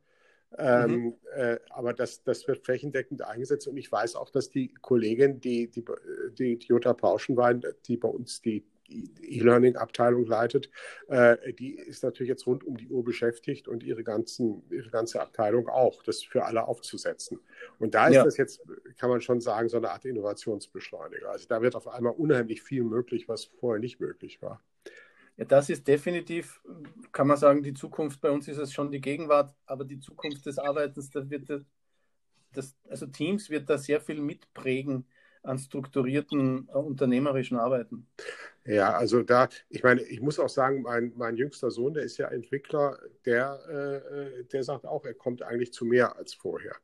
Ähm, 0.57 0.91
mhm. 0.91 1.13
äh, 1.35 1.57
aber 1.69 1.93
das, 1.93 2.23
das 2.23 2.47
wird 2.47 2.63
flächendeckend 2.63 3.21
eingesetzt 3.23 3.67
und 3.67 3.75
ich 3.75 3.91
weiß 3.91 4.15
auch, 4.15 4.29
dass 4.29 4.49
die 4.49 4.73
Kollegin, 4.75 5.41
die, 5.41 5.69
die, 5.69 5.83
die, 6.37 6.57
die 6.57 6.67
Jutta 6.67 6.93
Pauschenwein, 6.93 7.61
die 7.87 7.97
bei 7.97 8.07
uns 8.07 8.41
die 8.41 8.65
E-Learning-Abteilung 8.89 10.25
leitet, 10.25 10.69
äh, 11.07 11.53
die 11.53 11.75
ist 11.75 12.03
natürlich 12.03 12.29
jetzt 12.29 12.45
rund 12.45 12.63
um 12.63 12.77
die 12.77 12.89
Uhr 12.89 13.03
beschäftigt 13.03 13.67
und 13.67 13.83
ihre, 13.83 14.03
ganzen, 14.03 14.63
ihre 14.69 14.89
ganze 14.89 15.21
Abteilung 15.21 15.67
auch, 15.67 16.03
das 16.03 16.23
für 16.23 16.45
alle 16.45 16.67
aufzusetzen. 16.67 17.39
Und 17.79 17.95
da 17.95 18.07
ist 18.07 18.15
ja. 18.15 18.23
das 18.23 18.37
jetzt, 18.37 18.61
kann 18.97 19.09
man 19.09 19.21
schon 19.21 19.41
sagen, 19.41 19.69
so 19.69 19.77
eine 19.77 19.91
Art 19.91 20.05
Innovationsbeschleuniger. 20.05 21.29
Also 21.29 21.47
da 21.47 21.61
wird 21.61 21.75
auf 21.75 21.87
einmal 21.87 22.13
unheimlich 22.13 22.61
viel 22.61 22.83
möglich, 22.83 23.27
was 23.27 23.45
vorher 23.45 23.79
nicht 23.79 23.99
möglich 23.99 24.41
war. 24.41 24.61
Ja, 25.37 25.45
das 25.45 25.69
ist 25.69 25.87
definitiv, 25.87 26.61
kann 27.11 27.27
man 27.27 27.37
sagen, 27.37 27.61
die 27.61 27.73
Zukunft. 27.73 28.21
Bei 28.21 28.31
uns 28.31 28.47
ist 28.47 28.57
es 28.57 28.71
schon 28.71 28.91
die 28.91 29.01
Gegenwart, 29.01 29.53
aber 29.65 29.83
die 29.83 29.99
Zukunft 29.99 30.45
des 30.45 30.57
Arbeitens, 30.57 31.09
da 31.09 31.29
wird 31.29 31.49
das, 32.53 32.75
also 32.87 33.05
Teams 33.07 33.49
wird 33.49 33.69
da 33.69 33.77
sehr 33.77 33.99
viel 33.99 34.21
mitprägen 34.21 35.05
an 35.45 35.57
strukturierten 35.57 36.67
äh, 36.67 36.77
unternehmerischen 36.77 37.57
Arbeiten. 37.57 38.07
Ja, 38.65 38.95
also 38.95 39.21
da, 39.21 39.47
ich 39.69 39.83
meine, 39.83 40.01
ich 40.01 40.21
muss 40.21 40.39
auch 40.39 40.49
sagen, 40.49 40.81
mein, 40.81 41.13
mein 41.15 41.37
jüngster 41.37 41.69
Sohn, 41.69 41.93
der 41.93 42.03
ist 42.03 42.17
ja 42.17 42.27
Entwickler, 42.29 42.97
der, 43.25 43.59
äh, 43.69 44.43
der 44.45 44.63
sagt 44.63 44.85
auch, 44.85 45.05
er 45.05 45.13
kommt 45.13 45.43
eigentlich 45.43 45.71
zu 45.71 45.85
mehr 45.85 46.17
als 46.17 46.33
vorher. 46.33 46.75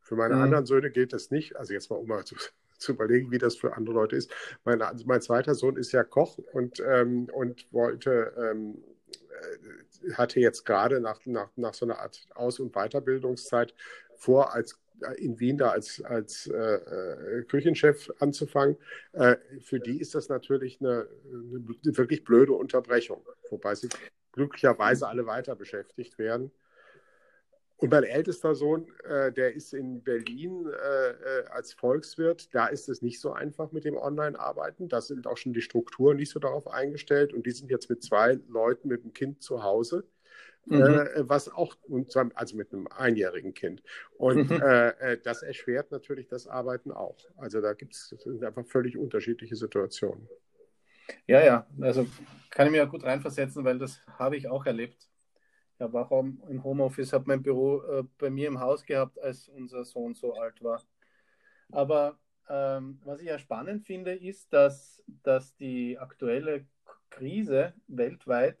Für 0.00 0.16
meine 0.16 0.36
mhm. 0.36 0.42
anderen 0.42 0.66
Söhne 0.66 0.90
gilt 0.90 1.12
das 1.12 1.30
nicht. 1.30 1.56
Also 1.56 1.72
jetzt 1.72 1.90
mal 1.90 1.96
um 1.96 2.06
mal 2.06 2.24
zu, 2.24 2.36
zu 2.78 2.92
überlegen, 2.92 3.32
wie 3.32 3.38
das 3.38 3.56
für 3.56 3.76
andere 3.76 3.94
Leute 3.94 4.16
ist. 4.16 4.30
Mein, 4.64 4.80
mein 5.06 5.20
zweiter 5.20 5.54
Sohn 5.54 5.76
ist 5.76 5.92
ja 5.92 6.04
Koch 6.04 6.38
und, 6.52 6.80
ähm, 6.86 7.28
und 7.32 7.66
wollte, 7.72 8.32
ähm, 8.38 8.84
äh, 10.06 10.12
hatte 10.12 10.38
jetzt 10.38 10.64
gerade 10.64 11.00
nach, 11.00 11.24
nach, 11.24 11.50
nach 11.56 11.74
so 11.74 11.86
einer 11.86 11.98
Art 11.98 12.28
Aus- 12.34 12.60
und 12.60 12.74
Weiterbildungszeit 12.74 13.74
vor, 14.16 14.54
als 14.54 14.78
in 15.16 15.38
Wien 15.40 15.58
da 15.58 15.70
als, 15.70 16.02
als 16.02 16.46
äh, 16.46 16.56
äh, 16.56 17.42
Küchenchef 17.44 18.10
anzufangen. 18.20 18.76
Äh, 19.12 19.36
für 19.60 19.80
die 19.80 20.00
ist 20.00 20.14
das 20.14 20.28
natürlich 20.28 20.80
eine, 20.80 21.08
eine, 21.28 21.96
wirklich 21.96 22.24
blöde 22.24 22.52
Unterbrechung, 22.52 23.26
wobei 23.50 23.74
sie 23.74 23.88
glücklicherweise 24.32 25.08
alle 25.08 25.26
weiter 25.26 25.56
beschäftigt 25.56 26.18
werden. 26.18 26.50
Und 27.76 27.90
mein 27.90 28.04
ältester 28.04 28.54
Sohn, 28.54 28.86
äh, 29.04 29.32
der 29.32 29.54
ist 29.54 29.74
in 29.74 30.02
Berlin 30.02 30.66
äh, 30.66 31.10
äh, 31.10 31.46
als 31.50 31.72
Volkswirt. 31.72 32.54
Da 32.54 32.68
ist 32.68 32.88
es 32.88 33.02
nicht 33.02 33.20
so 33.20 33.32
einfach 33.32 33.72
mit 33.72 33.84
dem 33.84 33.96
Online-Arbeiten. 33.96 34.88
Da 34.88 35.00
sind 35.00 35.26
auch 35.26 35.36
schon 35.36 35.52
die 35.52 35.60
Strukturen 35.60 36.16
nicht 36.16 36.30
so 36.30 36.38
darauf 36.38 36.68
eingestellt. 36.68 37.34
Und 37.34 37.46
die 37.46 37.50
sind 37.50 37.70
jetzt 37.70 37.90
mit 37.90 38.02
zwei 38.02 38.38
Leuten 38.48 38.88
mit 38.88 39.02
dem 39.02 39.12
Kind 39.12 39.42
zu 39.42 39.62
Hause. 39.62 40.04
Mhm. 40.66 40.82
Äh, 40.82 41.28
was 41.28 41.48
auch, 41.48 41.76
und 41.88 42.10
zwar, 42.10 42.30
also 42.34 42.56
mit 42.56 42.72
einem 42.72 42.86
einjährigen 42.86 43.54
Kind. 43.54 43.82
Und 44.16 44.50
mhm. 44.50 44.62
äh, 44.62 44.88
äh 45.12 45.20
das 45.22 45.42
erschwert 45.42 45.90
natürlich 45.90 46.28
das 46.28 46.46
Arbeiten 46.46 46.90
auch. 46.90 47.18
Also 47.36 47.60
da 47.60 47.74
gibt 47.74 47.94
es 47.94 48.14
einfach 48.42 48.64
völlig 48.66 48.96
unterschiedliche 48.96 49.56
Situationen. 49.56 50.28
Ja, 51.26 51.44
ja, 51.44 51.66
also 51.80 52.06
kann 52.50 52.66
ich 52.66 52.72
mir 52.72 52.78
ja 52.78 52.84
gut 52.86 53.04
reinversetzen, 53.04 53.64
weil 53.64 53.78
das 53.78 54.00
habe 54.18 54.36
ich 54.36 54.48
auch 54.48 54.64
erlebt. 54.64 55.08
Ich 55.74 55.80
habe 55.80 56.00
auch 56.00 56.10
im 56.20 56.62
Homeoffice, 56.62 57.12
habe 57.12 57.24
mein 57.26 57.42
Büro 57.42 57.82
äh, 57.82 58.04
bei 58.18 58.30
mir 58.30 58.48
im 58.48 58.60
Haus 58.60 58.84
gehabt, 58.86 59.18
als 59.20 59.48
unser 59.48 59.84
Sohn 59.84 60.14
so 60.14 60.34
alt 60.34 60.62
war. 60.62 60.82
Aber 61.72 62.18
ähm, 62.48 63.00
was 63.04 63.20
ich 63.20 63.26
ja 63.26 63.38
spannend 63.38 63.84
finde, 63.84 64.14
ist, 64.14 64.52
dass, 64.52 65.02
dass 65.22 65.56
die 65.56 65.98
aktuelle 65.98 66.66
Krise 67.10 67.74
weltweit 67.88 68.58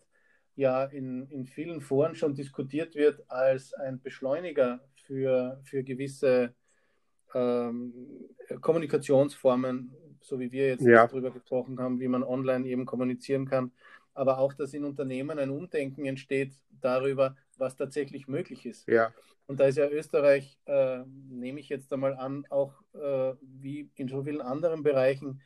ja 0.56 0.84
in, 0.84 1.26
in 1.28 1.46
vielen 1.46 1.80
Foren 1.80 2.14
schon 2.14 2.34
diskutiert 2.34 2.94
wird 2.94 3.22
als 3.28 3.74
ein 3.74 4.00
Beschleuniger 4.00 4.80
für, 5.06 5.60
für 5.64 5.82
gewisse 5.82 6.54
ähm, 7.34 7.92
Kommunikationsformen, 8.60 9.94
so 10.20 10.38
wie 10.38 10.52
wir 10.52 10.68
jetzt 10.68 10.84
ja. 10.84 11.06
darüber 11.06 11.30
gesprochen 11.30 11.78
haben, 11.80 12.00
wie 12.00 12.08
man 12.08 12.22
online 12.22 12.66
eben 12.66 12.86
kommunizieren 12.86 13.46
kann, 13.46 13.72
aber 14.14 14.38
auch, 14.38 14.54
dass 14.54 14.74
in 14.74 14.84
Unternehmen 14.84 15.38
ein 15.38 15.50
Umdenken 15.50 16.06
entsteht 16.06 16.52
darüber, 16.80 17.36
was 17.56 17.76
tatsächlich 17.76 18.28
möglich 18.28 18.66
ist. 18.66 18.86
Ja. 18.88 19.12
Und 19.46 19.60
da 19.60 19.66
ist 19.66 19.76
ja 19.76 19.88
Österreich, 19.88 20.58
äh, 20.66 21.00
nehme 21.28 21.60
ich 21.60 21.68
jetzt 21.68 21.92
einmal 21.92 22.14
an, 22.14 22.46
auch 22.48 22.72
äh, 22.94 23.34
wie 23.42 23.90
in 23.96 24.08
so 24.08 24.22
vielen 24.22 24.40
anderen 24.40 24.82
Bereichen 24.82 25.42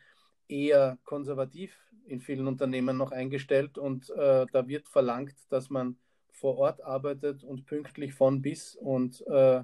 eher 0.48 0.98
konservativ 1.04 1.76
in 2.06 2.20
vielen 2.20 2.46
Unternehmen 2.46 2.96
noch 2.96 3.12
eingestellt 3.12 3.78
und 3.78 4.10
äh, 4.10 4.46
da 4.52 4.68
wird 4.68 4.88
verlangt, 4.88 5.34
dass 5.50 5.70
man 5.70 5.96
vor 6.32 6.56
Ort 6.56 6.82
arbeitet 6.82 7.44
und 7.44 7.66
pünktlich 7.66 8.14
von 8.14 8.40
bis 8.40 8.74
und 8.76 9.26
äh, 9.26 9.62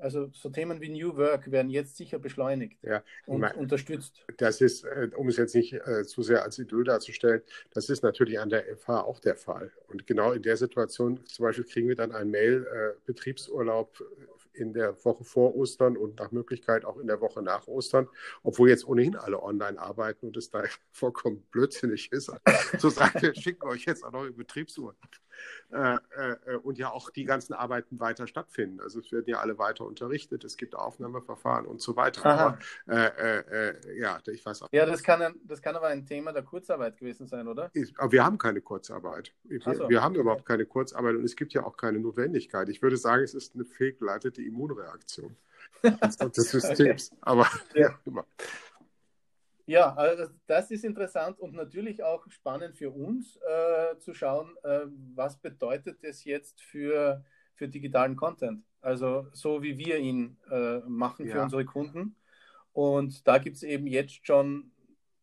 also 0.00 0.30
so 0.32 0.48
Themen 0.48 0.80
wie 0.80 0.88
New 0.88 1.16
Work 1.16 1.50
werden 1.50 1.70
jetzt 1.70 1.96
sicher 1.96 2.18
beschleunigt 2.18 2.78
ja, 2.82 3.02
und 3.26 3.40
meine, 3.40 3.54
unterstützt. 3.56 4.24
Das 4.38 4.60
ist, 4.60 4.84
äh, 4.84 5.10
um 5.16 5.28
es 5.28 5.36
jetzt 5.36 5.54
nicht 5.54 5.74
äh, 5.74 6.04
zu 6.04 6.22
sehr 6.22 6.42
als 6.42 6.58
Idyll 6.58 6.84
darzustellen, 6.84 7.42
das 7.72 7.90
ist 7.90 8.02
natürlich 8.02 8.40
an 8.40 8.48
der 8.48 8.64
FH 8.76 9.02
auch 9.02 9.20
der 9.20 9.36
Fall. 9.36 9.70
Und 9.88 10.06
genau 10.06 10.32
in 10.32 10.42
der 10.42 10.56
Situation, 10.56 11.24
zum 11.26 11.44
Beispiel 11.44 11.64
kriegen 11.64 11.88
wir 11.88 11.96
dann 11.96 12.12
ein 12.12 12.30
Mail, 12.30 12.66
äh, 12.66 12.98
Betriebsurlaub 13.04 14.02
in 14.60 14.72
der 14.72 15.04
Woche 15.04 15.24
vor 15.24 15.56
Ostern 15.56 15.96
und 15.96 16.18
nach 16.18 16.30
Möglichkeit 16.30 16.84
auch 16.84 16.98
in 16.98 17.06
der 17.06 17.20
Woche 17.20 17.42
nach 17.42 17.66
Ostern, 17.66 18.08
obwohl 18.42 18.68
jetzt 18.68 18.86
ohnehin 18.86 19.16
alle 19.16 19.42
online 19.42 19.80
arbeiten 19.80 20.26
und 20.26 20.36
es 20.36 20.50
da 20.50 20.62
vollkommen 20.92 21.42
blödsinnig 21.50 22.12
ist, 22.12 22.30
zu 22.78 22.90
sagen, 22.90 23.22
wir 23.22 23.34
schicken 23.34 23.66
euch 23.66 23.84
jetzt 23.86 24.04
auch 24.04 24.12
noch 24.12 24.24
in 24.24 24.36
Betriebsuhr. 24.36 24.94
Äh, 25.72 25.98
äh, 26.16 26.56
und 26.56 26.78
ja 26.78 26.90
auch 26.90 27.10
die 27.10 27.24
ganzen 27.24 27.54
Arbeiten 27.54 28.00
weiter 28.00 28.26
stattfinden. 28.26 28.80
Also 28.80 28.98
es 28.98 29.12
werden 29.12 29.26
ja 29.28 29.38
alle 29.38 29.56
weiter 29.56 29.84
unterrichtet, 29.84 30.42
es 30.42 30.56
gibt 30.56 30.74
Aufnahmeverfahren 30.74 31.64
und 31.64 31.80
so 31.80 31.94
weiter. 31.94 32.26
Aber, 32.26 32.58
äh, 32.88 32.96
äh, 32.96 33.68
äh, 33.70 34.00
ja, 34.00 34.18
ich 34.26 34.44
weiß 34.44 34.62
auch. 34.62 34.68
Ja, 34.72 34.84
das 34.84 35.02
kann, 35.04 35.34
das 35.44 35.62
kann 35.62 35.76
aber 35.76 35.86
ein 35.86 36.06
Thema 36.06 36.32
der 36.32 36.42
Kurzarbeit 36.42 36.96
gewesen 36.96 37.28
sein, 37.28 37.46
oder? 37.46 37.70
Ist, 37.72 37.98
aber 37.98 38.10
wir 38.10 38.24
haben 38.24 38.36
keine 38.36 38.60
Kurzarbeit. 38.60 39.32
Wir, 39.44 39.60
so. 39.60 39.88
wir 39.88 40.02
haben 40.02 40.16
überhaupt 40.16 40.44
keine 40.44 40.66
Kurzarbeit 40.66 41.14
und 41.14 41.24
es 41.24 41.36
gibt 41.36 41.52
ja 41.52 41.64
auch 41.64 41.76
keine 41.76 42.00
Notwendigkeit. 42.00 42.68
Ich 42.68 42.82
würde 42.82 42.96
sagen, 42.96 43.22
es 43.22 43.34
ist 43.34 43.54
eine 43.54 43.64
fehlgeleitete 43.64 44.42
Immunreaktion 44.42 45.36
des 45.82 46.50
Systems. 46.50 47.12
okay. 47.12 47.20
Aber 47.20 47.48
ja, 47.74 47.96
immer. 48.04 48.26
Ja, 49.70 49.94
also 49.94 50.24
das 50.48 50.72
ist 50.72 50.84
interessant 50.84 51.38
und 51.38 51.54
natürlich 51.54 52.02
auch 52.02 52.28
spannend 52.28 52.76
für 52.76 52.90
uns 52.90 53.36
äh, 53.36 53.96
zu 54.00 54.14
schauen, 54.14 54.56
äh, 54.64 54.80
was 55.14 55.38
bedeutet 55.38 56.02
es 56.02 56.24
jetzt 56.24 56.60
für, 56.60 57.24
für 57.54 57.68
digitalen 57.68 58.16
Content. 58.16 58.64
Also 58.80 59.28
so 59.32 59.62
wie 59.62 59.78
wir 59.78 59.98
ihn 59.98 60.36
äh, 60.50 60.80
machen 60.88 61.26
für 61.26 61.36
ja. 61.36 61.44
unsere 61.44 61.64
Kunden. 61.64 62.16
Und 62.72 63.28
da 63.28 63.38
gibt 63.38 63.54
es 63.58 63.62
eben 63.62 63.86
jetzt 63.86 64.26
schon 64.26 64.72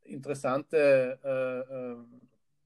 interessante 0.05 1.19
äh, 1.25 1.91
äh, 1.91 1.97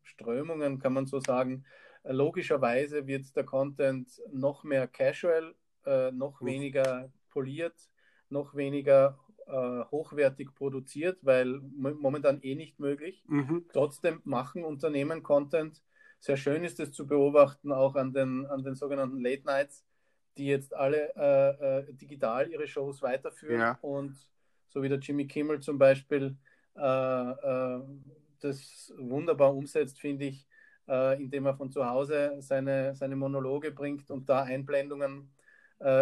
Strömungen, 0.04 0.78
kann 0.78 0.94
man 0.94 1.08
so 1.08 1.20
sagen. 1.20 1.66
Logischerweise 2.04 3.08
wird 3.08 3.36
der 3.36 3.44
Content 3.44 4.22
noch 4.32 4.64
mehr 4.64 4.86
casual, 4.88 5.56
äh, 5.88 6.12
noch 6.12 6.44
weniger 6.44 7.12
poliert, 7.32 7.90
noch 8.30 8.54
weniger 8.54 9.18
äh, 9.48 9.86
hochwertig 9.92 10.54
produziert, 10.56 11.20
weil 11.22 11.62
momentan 11.76 12.42
eh 12.42 12.56
nicht 12.56 12.80
möglich. 12.80 13.24
Mhm. 13.28 13.66
Trotzdem 13.74 14.22
machen 14.24 14.64
Unternehmen 14.64 15.24
Content. 15.24 15.82
Sehr 16.20 16.38
schön 16.38 16.64
ist 16.64 16.80
es 16.80 16.92
zu 16.92 17.08
beobachten, 17.08 17.72
auch 17.72 17.96
an 17.96 18.14
den, 18.14 18.46
an 18.46 18.64
den 18.64 18.76
sogenannten 18.76 19.20
Late 19.20 19.46
Nights, 19.46 19.86
die 20.38 20.48
jetzt 20.48 20.74
alle 20.74 21.14
äh, 21.16 21.80
äh, 21.80 21.94
digital 21.94 22.50
ihre 22.50 22.68
Shows 22.68 23.02
weiterführen 23.02 23.60
ja. 23.60 23.80
und 23.82 24.16
so 24.68 24.82
wie 24.82 24.90
der 24.90 25.00
Jimmy 25.00 25.28
Kimmel 25.28 25.60
zum 25.60 25.78
Beispiel 25.78 26.38
äh, 26.76 27.32
äh 27.32 27.82
das 28.40 28.92
wunderbar 28.98 29.56
umsetzt, 29.56 30.00
finde 30.00 30.26
ich, 30.26 30.48
indem 30.88 31.46
er 31.46 31.54
von 31.54 31.70
zu 31.70 31.88
Hause 31.88 32.38
seine, 32.40 32.96
seine 32.96 33.16
Monologe 33.16 33.70
bringt 33.70 34.10
und 34.10 34.28
da 34.30 34.42
Einblendungen 34.42 35.32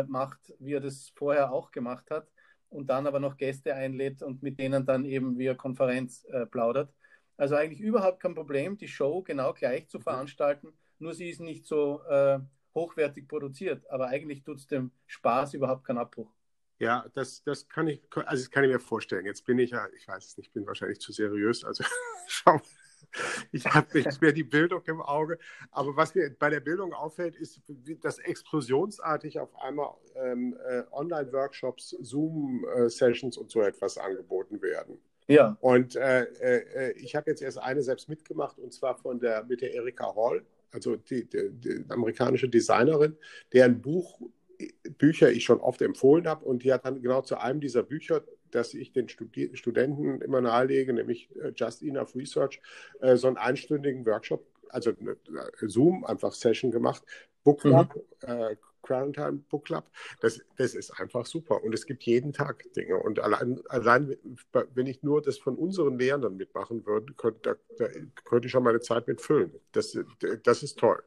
macht, 0.08 0.54
wie 0.58 0.72
er 0.72 0.80
das 0.80 1.12
vorher 1.14 1.52
auch 1.52 1.72
gemacht 1.72 2.10
hat 2.10 2.30
und 2.70 2.90
dann 2.90 3.08
aber 3.08 3.20
noch 3.20 3.38
Gäste 3.38 3.76
einlädt 3.76 4.22
und 4.22 4.44
mit 4.44 4.60
denen 4.60 4.86
dann 4.86 5.06
eben 5.06 5.38
via 5.38 5.56
Konferenz 5.56 6.26
äh, 6.26 6.46
plaudert. 6.46 6.94
Also 7.38 7.56
eigentlich 7.56 7.82
überhaupt 7.82 8.20
kein 8.20 8.36
Problem, 8.36 8.78
die 8.78 8.88
Show 8.88 9.22
genau 9.22 9.54
gleich 9.54 9.88
zu 9.88 10.00
veranstalten, 10.00 10.74
nur 11.00 11.14
sie 11.14 11.30
ist 11.30 11.40
nicht 11.40 11.66
so 11.66 12.04
äh, 12.04 12.40
hochwertig 12.76 13.28
produziert, 13.28 13.90
aber 13.90 14.08
eigentlich 14.08 14.44
tut 14.44 14.58
es 14.58 14.68
dem 14.68 14.92
Spaß 15.08 15.54
überhaupt 15.54 15.86
keinen 15.86 16.00
Abbruch. 16.00 16.32
Ja, 16.80 17.06
das, 17.14 17.44
das 17.44 17.68
kann 17.68 17.88
ich, 17.88 18.02
also 18.16 18.44
das 18.44 18.52
kann 18.52 18.64
ich 18.64 18.72
mir 18.72 18.80
vorstellen. 18.80 19.26
Jetzt 19.26 19.46
bin 19.46 19.60
ich 19.60 19.72
ja, 19.72 19.88
ich 19.96 20.08
weiß 20.08 20.26
es 20.26 20.38
nicht, 20.38 20.48
ich 20.48 20.54
bin 20.54 20.66
wahrscheinlich 20.66 21.00
zu 21.00 21.12
seriös, 21.12 21.66
also 21.66 21.84
schau, 22.28 22.62
ich 23.52 23.66
habe 23.66 23.98
nicht 23.98 24.22
mehr 24.22 24.32
die 24.32 24.44
Bildung 24.44 24.82
im 24.86 25.02
Auge. 25.02 25.38
Aber 25.72 25.96
was 25.96 26.16
mir 26.16 26.30
bei 26.38 26.50
der 26.50 26.60
Bildung 26.60 26.94
auffällt, 26.94 27.36
ist, 27.36 27.62
dass 28.02 28.20
explosionsartig 28.20 29.40
auf 29.40 29.56
einmal 29.62 29.96
ähm, 30.16 30.58
äh, 30.68 30.84
Online-Workshops, 30.92 31.96
Zoom-Sessions 32.02 33.38
und 33.38 33.52
so 33.52 33.62
etwas 33.62 33.98
angeboten 33.98 34.62
werden. 34.62 35.00
Ja. 35.28 35.58
Und 35.62 35.96
äh, 35.96 36.24
äh, 36.24 36.92
ich 36.94 37.16
habe 37.16 37.30
jetzt 37.30 37.42
erst 37.42 37.60
eine 37.60 37.84
selbst 37.84 38.10
mitgemacht 38.10 38.58
und 38.58 38.74
zwar 38.74 38.98
von 38.98 39.20
der 39.20 39.44
mit 39.44 39.62
der 39.62 39.74
Erika 39.74 40.16
Hall, 40.16 40.44
also 40.72 40.96
die, 40.96 41.30
die, 41.30 41.52
die 41.52 41.86
amerikanische 41.90 42.50
Designerin, 42.50 43.16
deren 43.54 43.80
Buch 43.80 44.20
Bücher 44.98 45.32
ich 45.32 45.46
schon 45.46 45.62
oft 45.62 45.82
empfohlen 45.82 46.28
habe 46.28 46.44
und 46.46 46.64
die 46.64 46.74
hat 46.74 46.86
dann 46.86 47.02
genau 47.02 47.22
zu 47.22 47.38
einem 47.38 47.62
dieser 47.62 47.84
Bücher 47.84 48.24
dass 48.52 48.74
ich 48.74 48.92
den 48.92 49.10
Studi 49.10 49.56
Studenten 49.56 50.22
immer 50.22 50.42
nahelege, 50.42 50.94
nämlich 50.94 51.30
äh, 51.42 51.52
Just 51.56 51.84
Enough 51.84 52.16
Research, 52.16 52.62
äh, 53.02 53.16
so 53.16 53.28
einen 53.28 53.38
einstündigen 53.38 54.06
Workshop, 54.06 54.46
also 54.70 54.92
eine 55.00 55.18
Zoom 55.62 56.06
einfach 56.06 56.34
Session 56.34 56.72
gemacht, 56.72 57.04
Book 57.44 57.62
Club, 57.62 57.96
mhm. 58.22 58.30
äh, 58.30 58.56
Quarantine 58.82 59.34
Book 59.50 59.66
Club. 59.66 59.86
Das, 60.22 60.42
das 60.58 60.74
ist 60.74 60.92
einfach 61.00 61.26
super. 61.26 61.64
Und 61.64 61.74
es 61.74 61.86
gibt 61.86 62.04
jeden 62.04 62.34
Tag 62.34 62.64
Dinge. 62.74 62.98
Und 62.98 63.20
allein, 63.20 63.62
allein 63.68 64.16
wenn 64.74 64.88
ich 64.88 65.04
nur 65.04 65.22
das 65.22 65.38
von 65.38 65.56
unseren 65.56 66.00
Lehrern 66.00 66.38
mitmachen 66.38 66.86
würde, 66.86 67.14
könnte, 67.14 67.58
da, 67.78 67.86
da 67.86 67.92
könnte 68.26 68.48
ich 68.48 68.52
schon 68.52 68.64
meine 68.64 68.80
Zeit 68.80 69.08
mitfüllen. 69.08 69.54
Das, 69.72 69.98
das 70.44 70.64
ist 70.64 70.80
toll. 70.80 71.04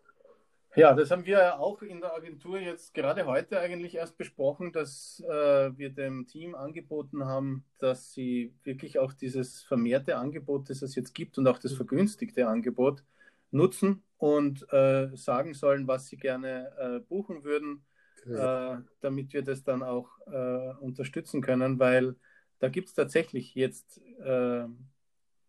Ja, 0.74 0.94
das 0.94 1.10
haben 1.10 1.26
wir 1.26 1.38
ja 1.38 1.58
auch 1.58 1.82
in 1.82 2.00
der 2.00 2.14
Agentur 2.14 2.58
jetzt 2.58 2.94
gerade 2.94 3.26
heute 3.26 3.60
eigentlich 3.60 3.94
erst 3.94 4.16
besprochen, 4.16 4.72
dass 4.72 5.22
äh, 5.28 5.70
wir 5.76 5.90
dem 5.90 6.26
Team 6.26 6.54
angeboten 6.54 7.26
haben, 7.26 7.64
dass 7.78 8.12
sie 8.12 8.54
wirklich 8.64 8.98
auch 8.98 9.12
dieses 9.12 9.62
vermehrte 9.62 10.16
Angebot, 10.16 10.70
das 10.70 10.80
es 10.80 10.94
jetzt 10.94 11.14
gibt 11.14 11.36
und 11.36 11.46
auch 11.46 11.58
das 11.58 11.74
vergünstigte 11.74 12.48
Angebot 12.48 13.04
nutzen 13.50 14.02
und 14.16 14.66
äh, 14.72 15.10
sagen 15.14 15.52
sollen, 15.52 15.86
was 15.88 16.06
sie 16.06 16.16
gerne 16.16 16.72
äh, 16.78 17.00
buchen 17.00 17.44
würden, 17.44 17.84
ja. 18.24 18.76
Äh, 18.76 18.78
damit 19.00 19.32
wir 19.34 19.42
das 19.42 19.64
dann 19.64 19.82
auch 19.82 20.08
äh, 20.26 20.74
unterstützen 20.80 21.42
können, 21.42 21.80
weil 21.80 22.14
da 22.60 22.68
gibt 22.68 22.88
es 22.88 22.94
tatsächlich 22.94 23.54
jetzt 23.54 24.00
äh, 24.20 24.64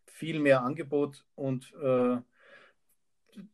viel 0.07 0.39
mehr 0.39 0.63
Angebot 0.63 1.23
und 1.35 1.71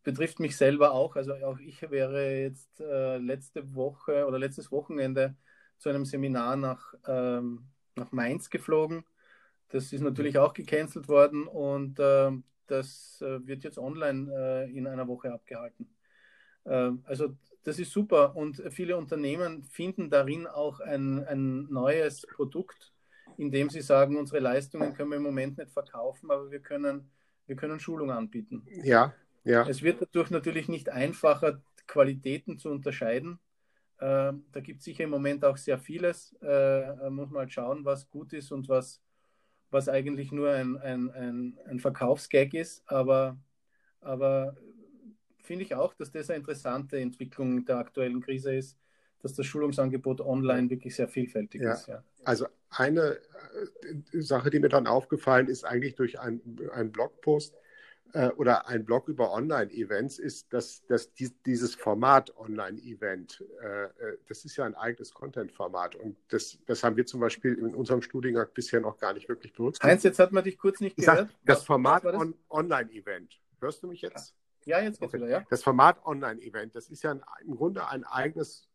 betrifft 0.02 0.40
mich 0.40 0.56
selber 0.56 0.92
auch. 0.92 1.16
Also 1.16 1.34
auch 1.34 1.58
ich 1.58 1.82
wäre 1.90 2.40
jetzt 2.40 2.80
äh, 2.80 3.18
letzte 3.18 3.74
Woche 3.74 4.26
oder 4.26 4.38
letztes 4.38 4.70
Wochenende 4.70 5.36
zu 5.78 5.88
einem 5.88 6.04
Seminar 6.04 6.56
nach, 6.56 6.94
ähm, 7.06 7.66
nach 7.96 8.12
Mainz 8.12 8.50
geflogen. 8.50 9.04
Das 9.68 9.92
ist 9.92 10.00
natürlich 10.00 10.38
auch 10.38 10.52
gecancelt 10.52 11.08
worden 11.08 11.46
und 11.46 11.98
äh, 11.98 12.32
das 12.66 13.22
äh, 13.22 13.46
wird 13.46 13.64
jetzt 13.64 13.78
online 13.78 14.32
äh, 14.32 14.76
in 14.76 14.86
einer 14.86 15.08
Woche 15.08 15.32
abgehalten. 15.32 15.88
Ähm, 16.66 17.02
also 17.04 17.36
das 17.62 17.78
ist 17.78 17.92
super 17.92 18.36
und 18.36 18.62
viele 18.70 18.96
Unternehmen 18.96 19.64
finden 19.64 20.10
darin 20.10 20.46
auch 20.46 20.80
ein, 20.80 21.24
ein 21.24 21.64
neues 21.70 22.26
Produkt, 22.26 22.92
indem 23.36 23.70
sie 23.70 23.80
sagen, 23.80 24.16
unsere 24.16 24.40
Leistungen 24.40 24.94
können 24.94 25.10
wir 25.10 25.16
im 25.16 25.22
Moment 25.22 25.58
nicht 25.58 25.70
verkaufen, 25.70 26.30
aber 26.30 26.50
wir 26.50 26.60
können, 26.60 27.10
wir 27.46 27.56
können 27.56 27.80
Schulung 27.80 28.10
anbieten. 28.10 28.66
Ja, 28.82 29.14
ja. 29.44 29.66
Es 29.66 29.82
wird 29.82 30.00
dadurch 30.00 30.30
natürlich 30.30 30.68
nicht 30.68 30.88
einfacher, 30.90 31.62
Qualitäten 31.86 32.58
zu 32.58 32.70
unterscheiden. 32.70 33.38
Äh, 33.98 34.32
da 34.52 34.60
gibt 34.62 34.78
es 34.80 34.84
sicher 34.84 35.04
im 35.04 35.10
Moment 35.10 35.44
auch 35.44 35.56
sehr 35.56 35.78
vieles. 35.78 36.34
Äh, 36.42 37.10
muss 37.10 37.30
man 37.30 37.40
halt 37.40 37.52
schauen, 37.52 37.84
was 37.84 38.08
gut 38.08 38.32
ist 38.32 38.52
und 38.52 38.68
was, 38.68 39.02
was 39.70 39.88
eigentlich 39.88 40.32
nur 40.32 40.50
ein, 40.50 40.76
ein, 40.78 41.10
ein, 41.10 41.58
ein 41.66 41.80
Verkaufsgag 41.80 42.54
ist. 42.54 42.82
Aber, 42.86 43.38
aber 44.00 44.56
finde 45.42 45.64
ich 45.64 45.74
auch, 45.74 45.94
dass 45.94 46.12
das 46.12 46.30
eine 46.30 46.38
interessante 46.38 46.98
Entwicklung 46.98 47.64
der 47.64 47.78
aktuellen 47.78 48.20
Krise 48.20 48.54
ist, 48.54 48.78
dass 49.22 49.34
das 49.34 49.46
Schulungsangebot 49.46 50.20
online 50.20 50.70
wirklich 50.70 50.94
sehr 50.94 51.08
vielfältig 51.08 51.62
ja. 51.62 51.72
ist. 51.72 51.88
Ja. 51.88 52.04
Also 52.24 52.46
eine 52.70 53.18
äh, 54.12 54.20
Sache, 54.20 54.50
die 54.50 54.60
mir 54.60 54.68
dann 54.68 54.86
aufgefallen 54.86 55.48
ist, 55.48 55.64
eigentlich 55.64 55.94
durch 55.94 56.20
einen 56.20 56.92
Blogpost, 56.92 57.54
äh, 58.12 58.28
oder 58.30 58.68
ein 58.68 58.84
Blog 58.84 59.08
über 59.08 59.32
Online-Events 59.32 60.18
ist, 60.18 60.52
dass, 60.52 60.84
dass 60.86 61.12
die, 61.12 61.30
dieses 61.44 61.74
Format 61.74 62.36
Online-Event, 62.36 63.44
äh, 63.62 63.84
äh, 63.84 64.18
das 64.28 64.44
ist 64.44 64.56
ja 64.56 64.64
ein 64.64 64.74
eigenes 64.74 65.12
Content-Format 65.12 65.96
und 65.96 66.16
das, 66.28 66.58
das 66.66 66.82
haben 66.82 66.96
wir 66.96 67.06
zum 67.06 67.20
Beispiel 67.20 67.54
in 67.54 67.74
unserem 67.74 68.02
Studiengang 68.02 68.48
bisher 68.54 68.80
noch 68.80 68.98
gar 68.98 69.12
nicht 69.12 69.28
wirklich 69.28 69.52
benutzt. 69.52 69.82
Heinz, 69.82 70.02
jetzt 70.02 70.18
hat 70.18 70.32
man 70.32 70.44
dich 70.44 70.58
kurz 70.58 70.80
nicht 70.80 70.96
gehört. 70.96 71.18
Sag, 71.18 71.28
das 71.44 71.64
Format 71.64 72.04
on, 72.04 72.34
Online-Event, 72.48 73.40
hörst 73.60 73.82
du 73.82 73.88
mich 73.88 74.02
jetzt? 74.02 74.34
Ja, 74.64 74.80
jetzt 74.80 75.00
geht's 75.00 75.14
okay. 75.14 75.22
wieder, 75.22 75.30
ja. 75.30 75.44
Das 75.48 75.62
Format 75.62 76.04
Online-Event, 76.04 76.74
das 76.74 76.88
ist 76.88 77.02
ja 77.02 77.12
ein, 77.12 77.22
im 77.44 77.56
Grunde 77.56 77.88
ein 77.88 78.04
eigenes 78.04 78.68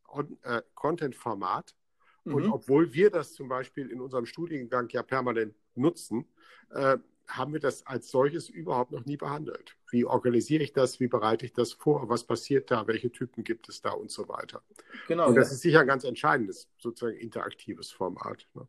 äh, 0.44 0.62
Content-Format. 0.74 1.76
Und 2.24 2.46
mhm. 2.46 2.54
obwohl 2.54 2.92
wir 2.92 3.12
das 3.12 3.34
zum 3.34 3.48
Beispiel 3.48 3.92
in 3.92 4.02
unserem 4.02 4.26
Studiengang 4.26 4.90
ja 4.90 5.04
permanent 5.04 5.54
nutzen, 5.76 6.26
äh, 6.72 6.98
haben 7.28 7.54
wir 7.54 7.60
das 7.60 7.86
als 7.86 8.10
solches 8.10 8.50
überhaupt 8.50 8.92
noch 8.92 9.06
nie 9.06 9.18
behandelt. 9.18 9.76
Wie 9.90 10.06
organisiere 10.06 10.64
ich 10.64 10.74
das? 10.74 11.00
Wie 11.00 11.08
bereite 11.08 11.46
ich 11.46 11.54
das 11.54 11.74
vor? 11.74 12.10
Was 12.10 12.24
passiert 12.24 12.72
da? 12.72 12.88
Welche 12.88 13.12
Typen 13.12 13.44
gibt 13.44 13.70
es 13.70 13.82
da 13.82 13.92
und 13.92 14.12
so 14.12 14.28
weiter? 14.28 14.62
Genau. 15.08 15.28
Und 15.28 15.36
das 15.36 15.50
ja. 15.50 15.56
ist 15.56 15.62
sicher 15.62 15.80
ein 15.82 15.88
ganz 15.88 16.04
entscheidendes, 16.04 16.70
sozusagen 16.78 17.18
interaktives 17.18 17.92
Format. 17.92 18.48
Ne? 18.54 18.68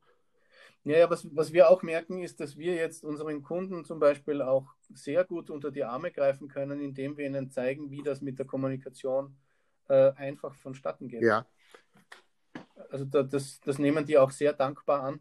Ja, 0.85 0.99
ja 0.99 1.11
was, 1.11 1.27
was 1.35 1.53
wir 1.53 1.69
auch 1.71 1.83
merken, 1.83 2.23
ist, 2.23 2.41
dass 2.41 2.57
wir 2.57 2.75
jetzt 2.75 3.05
unseren 3.05 3.43
Kunden 3.43 3.85
zum 3.85 3.99
Beispiel 3.99 4.41
auch 4.41 4.67
sehr 4.93 5.25
gut 5.25 5.51
unter 5.51 5.71
die 5.71 5.85
Arme 5.85 6.11
greifen 6.11 6.49
können, 6.49 6.81
indem 6.81 7.17
wir 7.17 7.27
ihnen 7.27 7.51
zeigen, 7.51 7.91
wie 7.91 8.03
das 8.03 8.21
mit 8.21 8.39
der 8.39 8.47
Kommunikation 8.47 9.37
äh, 9.89 10.13
einfach 10.13 10.55
vonstatten 10.55 11.09
geht. 11.09 11.23
Ja. 11.23 11.47
Also 12.91 13.05
da, 13.05 13.23
das, 13.23 13.61
das 13.61 13.79
nehmen 13.79 14.07
die 14.07 14.17
auch 14.17 14.31
sehr 14.31 14.53
dankbar 14.53 15.03
an 15.03 15.21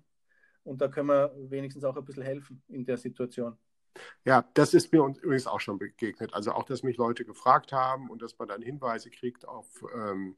und 0.65 0.81
da 0.81 0.87
können 0.87 1.07
wir 1.07 1.33
wenigstens 1.49 1.83
auch 1.83 1.95
ein 1.95 2.03
bisschen 2.03 2.23
helfen 2.23 2.61
in 2.67 2.85
der 2.85 2.97
Situation. 2.97 3.57
Ja, 4.25 4.45
das 4.53 4.73
ist 4.73 4.91
mir 4.91 4.99
übrigens 4.99 5.47
auch 5.47 5.61
schon 5.61 5.77
begegnet. 5.79 6.33
Also 6.33 6.51
auch, 6.51 6.65
dass 6.65 6.83
mich 6.83 6.97
Leute 6.97 7.23
gefragt 7.23 7.71
haben 7.71 8.09
und 8.09 8.21
dass 8.21 8.37
man 8.37 8.49
dann 8.49 8.61
Hinweise 8.61 9.09
kriegt 9.09 9.47
auf, 9.47 9.67
ähm, 9.95 10.35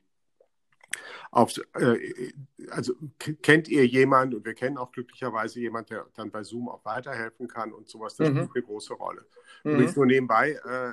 auf 1.31 1.53
äh, 1.75 2.31
also 2.69 2.93
kennt 3.41 3.67
ihr 3.67 3.85
jemanden 3.85 4.35
und 4.35 4.45
wir 4.45 4.53
kennen 4.53 4.77
auch 4.77 4.91
glücklicherweise 4.91 5.59
jemanden, 5.59 5.89
der 5.89 6.07
dann 6.15 6.31
bei 6.31 6.43
Zoom 6.43 6.69
auch 6.69 6.83
weiterhelfen 6.85 7.47
kann 7.47 7.73
und 7.73 7.89
sowas, 7.89 8.15
das 8.15 8.29
mhm. 8.29 8.45
spielt 8.45 8.55
eine 8.55 8.63
große 8.63 8.93
Rolle. 8.93 9.25
Mhm. 9.63 9.71
Übrigens 9.71 9.95
nur 9.95 10.05
nebenbei, 10.05 10.59
äh, 10.65 10.89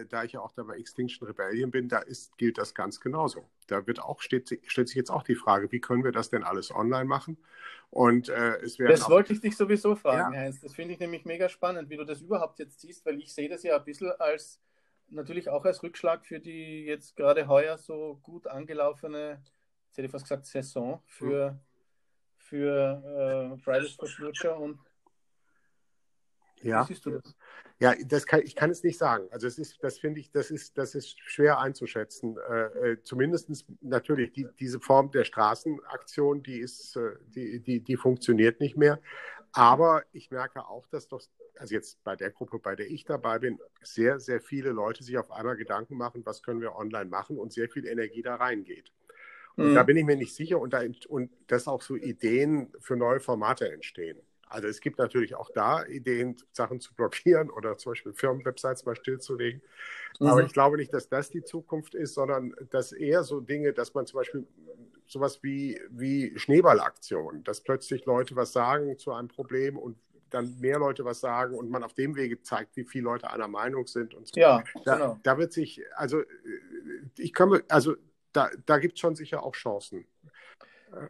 äh, 0.00 0.06
da 0.08 0.24
ich 0.24 0.32
ja 0.32 0.40
auch 0.40 0.52
da 0.52 0.62
bei 0.62 0.76
Extinction 0.76 1.26
Rebellion 1.26 1.70
bin, 1.70 1.88
da 1.88 1.98
ist, 1.98 2.36
gilt 2.38 2.58
das 2.58 2.74
ganz 2.74 3.00
genauso. 3.00 3.44
Da 3.66 3.86
wird 3.86 4.00
auch, 4.00 4.20
steht, 4.20 4.60
stellt 4.66 4.88
sich 4.88 4.96
jetzt 4.96 5.10
auch 5.10 5.22
die 5.22 5.34
Frage, 5.34 5.70
wie 5.72 5.80
können 5.80 6.04
wir 6.04 6.12
das 6.12 6.30
denn 6.30 6.42
alles 6.44 6.74
online 6.74 7.04
machen? 7.04 7.36
Und 7.90 8.28
äh, 8.30 8.56
es 8.62 8.76
Das 8.78 9.08
wollte 9.10 9.34
ich 9.34 9.40
dich 9.40 9.56
sowieso 9.56 9.94
fragen, 9.96 10.32
ja. 10.32 10.40
Heinz. 10.40 10.60
Das 10.60 10.74
finde 10.74 10.94
ich 10.94 11.00
nämlich 11.00 11.24
mega 11.24 11.48
spannend, 11.48 11.90
wie 11.90 11.96
du 11.96 12.04
das 12.04 12.22
überhaupt 12.22 12.58
jetzt 12.58 12.80
siehst, 12.80 13.04
weil 13.04 13.18
ich 13.18 13.34
sehe 13.34 13.48
das 13.48 13.62
ja 13.62 13.76
ein 13.76 13.84
bisschen 13.84 14.10
als 14.18 14.60
natürlich 15.12 15.48
auch 15.48 15.64
als 15.64 15.82
Rückschlag 15.82 16.24
für 16.26 16.40
die 16.40 16.84
jetzt 16.84 17.16
gerade 17.16 17.46
heuer 17.48 17.78
so 17.78 18.18
gut 18.22 18.46
angelaufene, 18.46 19.42
jetzt 19.86 19.96
hätte 19.96 20.06
ich 20.06 20.12
fast 20.12 20.24
gesagt, 20.24 20.46
Saison 20.46 21.02
für, 21.06 21.58
für 22.36 23.54
äh, 23.54 23.58
Fridays 23.58 23.92
for 23.92 24.08
Future 24.08 24.56
und 24.56 24.78
ja. 26.62 26.82
Wie 26.82 26.94
siehst 26.94 27.04
du 27.06 27.10
das? 27.10 27.34
Ja, 27.80 27.94
das 28.06 28.26
kann, 28.26 28.42
ich 28.44 28.54
kann 28.54 28.70
es 28.70 28.84
nicht 28.84 28.96
sagen. 28.96 29.26
Also 29.32 29.48
es 29.48 29.58
ist, 29.58 29.82
das 29.82 29.98
finde 29.98 30.20
ich, 30.20 30.30
das 30.30 30.52
ist, 30.52 30.78
das 30.78 30.94
ist 30.94 31.18
schwer 31.18 31.58
einzuschätzen. 31.58 32.36
Äh, 32.48 32.92
äh, 32.92 33.02
Zumindest 33.02 33.66
natürlich 33.80 34.32
die, 34.32 34.46
diese 34.60 34.78
Form 34.78 35.10
der 35.10 35.24
Straßenaktion, 35.24 36.44
die 36.44 36.60
ist, 36.60 36.94
äh, 36.94 37.16
die, 37.34 37.60
die, 37.60 37.80
die 37.80 37.96
funktioniert 37.96 38.60
nicht 38.60 38.76
mehr. 38.76 39.00
Aber 39.52 40.02
ich 40.12 40.30
merke 40.30 40.66
auch, 40.66 40.86
dass 40.88 41.08
doch, 41.08 41.22
also 41.58 41.74
jetzt 41.74 42.02
bei 42.04 42.16
der 42.16 42.30
Gruppe, 42.30 42.58
bei 42.58 42.74
der 42.74 42.90
ich 42.90 43.04
dabei 43.04 43.38
bin, 43.38 43.58
sehr, 43.82 44.18
sehr 44.18 44.40
viele 44.40 44.70
Leute 44.70 45.04
sich 45.04 45.18
auf 45.18 45.30
einmal 45.30 45.56
Gedanken 45.56 45.96
machen, 45.96 46.24
was 46.24 46.42
können 46.42 46.60
wir 46.60 46.74
online 46.74 47.10
machen 47.10 47.38
und 47.38 47.52
sehr 47.52 47.68
viel 47.68 47.86
Energie 47.86 48.22
da 48.22 48.36
reingeht. 48.36 48.92
Und 49.56 49.70
mhm. 49.70 49.74
da 49.74 49.82
bin 49.82 49.98
ich 49.98 50.04
mir 50.04 50.16
nicht 50.16 50.34
sicher 50.34 50.58
und, 50.58 50.72
da, 50.72 50.82
und 51.08 51.30
dass 51.46 51.68
auch 51.68 51.82
so 51.82 51.96
Ideen 51.96 52.72
für 52.80 52.96
neue 52.96 53.20
Formate 53.20 53.70
entstehen. 53.70 54.18
Also 54.46 54.68
es 54.68 54.80
gibt 54.80 54.98
natürlich 54.98 55.34
auch 55.34 55.50
da 55.50 55.84
Ideen, 55.84 56.36
Sachen 56.52 56.78
zu 56.80 56.94
blockieren 56.94 57.50
oder 57.50 57.78
zum 57.78 57.92
Beispiel 57.92 58.12
Firmenwebsites 58.12 58.84
mal 58.84 58.96
stillzulegen. 58.96 59.62
Mhm. 60.20 60.26
Aber 60.26 60.42
ich 60.42 60.52
glaube 60.52 60.76
nicht, 60.76 60.92
dass 60.92 61.08
das 61.08 61.30
die 61.30 61.42
Zukunft 61.42 61.94
ist, 61.94 62.14
sondern 62.14 62.54
dass 62.70 62.92
eher 62.92 63.24
so 63.24 63.40
Dinge, 63.40 63.72
dass 63.72 63.94
man 63.94 64.06
zum 64.06 64.18
Beispiel 64.18 64.46
sowas 65.12 65.42
wie, 65.42 65.80
wie 65.90 66.38
Schneeballaktionen, 66.38 67.44
dass 67.44 67.60
plötzlich 67.60 68.04
Leute 68.06 68.34
was 68.34 68.52
sagen 68.52 68.98
zu 68.98 69.12
einem 69.12 69.28
Problem 69.28 69.76
und 69.76 69.96
dann 70.30 70.58
mehr 70.60 70.78
Leute 70.78 71.04
was 71.04 71.20
sagen 71.20 71.54
und 71.54 71.70
man 71.70 71.82
auf 71.82 71.94
dem 71.94 72.16
Wege 72.16 72.40
zeigt, 72.42 72.76
wie 72.76 72.84
viele 72.84 73.04
Leute 73.04 73.30
einer 73.30 73.48
Meinung 73.48 73.86
sind 73.86 74.14
und 74.14 74.28
so. 74.28 74.40
Ja, 74.40 74.64
da, 74.84 74.94
genau. 74.94 75.18
da 75.22 75.38
wird 75.38 75.52
sich, 75.52 75.82
also 75.94 76.22
ich 77.18 77.34
komme, 77.34 77.62
also 77.68 77.96
da, 78.32 78.50
da 78.64 78.78
gibt 78.78 78.94
es 78.94 79.00
schon 79.00 79.14
sicher 79.14 79.42
auch 79.42 79.54
Chancen. 79.54 80.06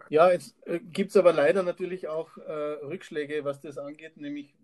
Ja, 0.09 0.31
jetzt 0.31 0.55
äh, 0.67 0.79
gibt 0.79 1.11
es 1.11 1.17
aber 1.17 1.33
leider 1.33 1.63
natürlich 1.63 2.07
auch 2.07 2.37
äh, 2.37 2.53
Rückschläge, 2.53 3.45
was 3.45 3.61
das 3.61 3.79
angeht. 3.79 4.17
Nämlich 4.17 4.55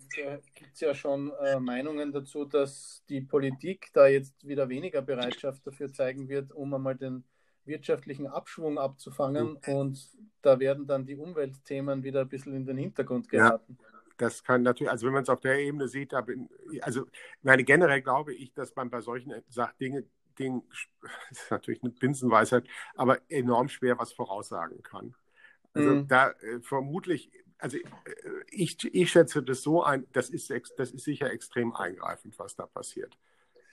gibt 0.54 0.74
es 0.74 0.80
ja 0.80 0.94
schon 0.94 1.32
äh, 1.44 1.58
Meinungen 1.58 2.12
dazu, 2.12 2.44
dass 2.44 3.02
die 3.08 3.20
Politik 3.20 3.88
da 3.92 4.06
jetzt 4.06 4.46
wieder 4.46 4.68
weniger 4.68 5.02
Bereitschaft 5.02 5.66
dafür 5.66 5.92
zeigen 5.92 6.28
wird, 6.28 6.52
um 6.52 6.72
einmal 6.72 6.94
den 6.94 7.24
wirtschaftlichen 7.68 8.26
Abschwung 8.26 8.78
abzufangen. 8.78 9.56
Und 9.66 10.08
da 10.42 10.58
werden 10.58 10.86
dann 10.86 11.06
die 11.06 11.16
Umweltthemen 11.16 12.02
wieder 12.02 12.22
ein 12.22 12.28
bisschen 12.28 12.54
in 12.54 12.66
den 12.66 12.76
Hintergrund 12.76 13.28
geraten. 13.28 13.76
Ja. 13.78 13.84
Das 14.16 14.42
kann 14.42 14.62
natürlich, 14.62 14.90
also 14.90 15.06
wenn 15.06 15.12
man 15.14 15.22
es 15.22 15.28
auf 15.28 15.40
der 15.40 15.60
Ebene 15.60 15.86
sieht, 15.86 16.12
da 16.12 16.22
bin, 16.22 16.48
also 16.80 17.06
meine 17.42 17.62
generell 17.62 18.02
glaube 18.02 18.34
ich, 18.34 18.52
dass 18.52 18.74
man 18.74 18.90
bei 18.90 19.00
solchen 19.00 19.32
Dingen 19.80 20.10
Ding, 20.38 20.62
das 21.30 21.42
ist 21.42 21.50
natürlich 21.50 21.82
eine 21.82 21.92
Binsenweisheit, 21.92 22.66
aber 22.94 23.18
enorm 23.28 23.68
schwer 23.68 23.98
was 23.98 24.12
voraussagen 24.12 24.82
kann. 24.82 25.14
Also 25.74 25.90
mhm. 25.90 26.08
da 26.08 26.30
äh, 26.30 26.60
vermutlich, 26.60 27.30
also 27.58 27.76
äh, 27.76 27.82
ich, 28.50 28.82
ich 28.92 29.10
schätze 29.10 29.42
das 29.42 29.62
so 29.62 29.82
ein, 29.82 30.06
das 30.12 30.30
ist, 30.30 30.50
das 30.50 30.90
ist 30.90 31.04
sicher 31.04 31.30
extrem 31.30 31.74
eingreifend, 31.74 32.38
was 32.38 32.56
da 32.56 32.66
passiert. 32.66 33.16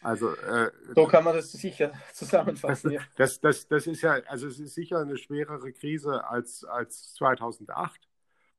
Also, 0.06 0.36
äh, 0.36 0.70
so 0.94 1.08
kann 1.08 1.24
man 1.24 1.36
das 1.36 1.52
sicher 1.52 1.91
zusammenfassen. 2.13 2.91
Ja. 2.91 3.02
Das, 3.15 3.41
das, 3.41 3.68
das 3.68 3.88
ist 3.88 4.04
ja, 4.04 4.20
also 4.28 4.46
es 4.46 4.60
ist 4.60 4.76
sicher 4.76 5.00
eine 5.00 5.18
schwerere 5.18 5.74
Krise 5.74 6.28
als, 6.30 6.63
als 6.63 7.15
2008. 7.15 8.08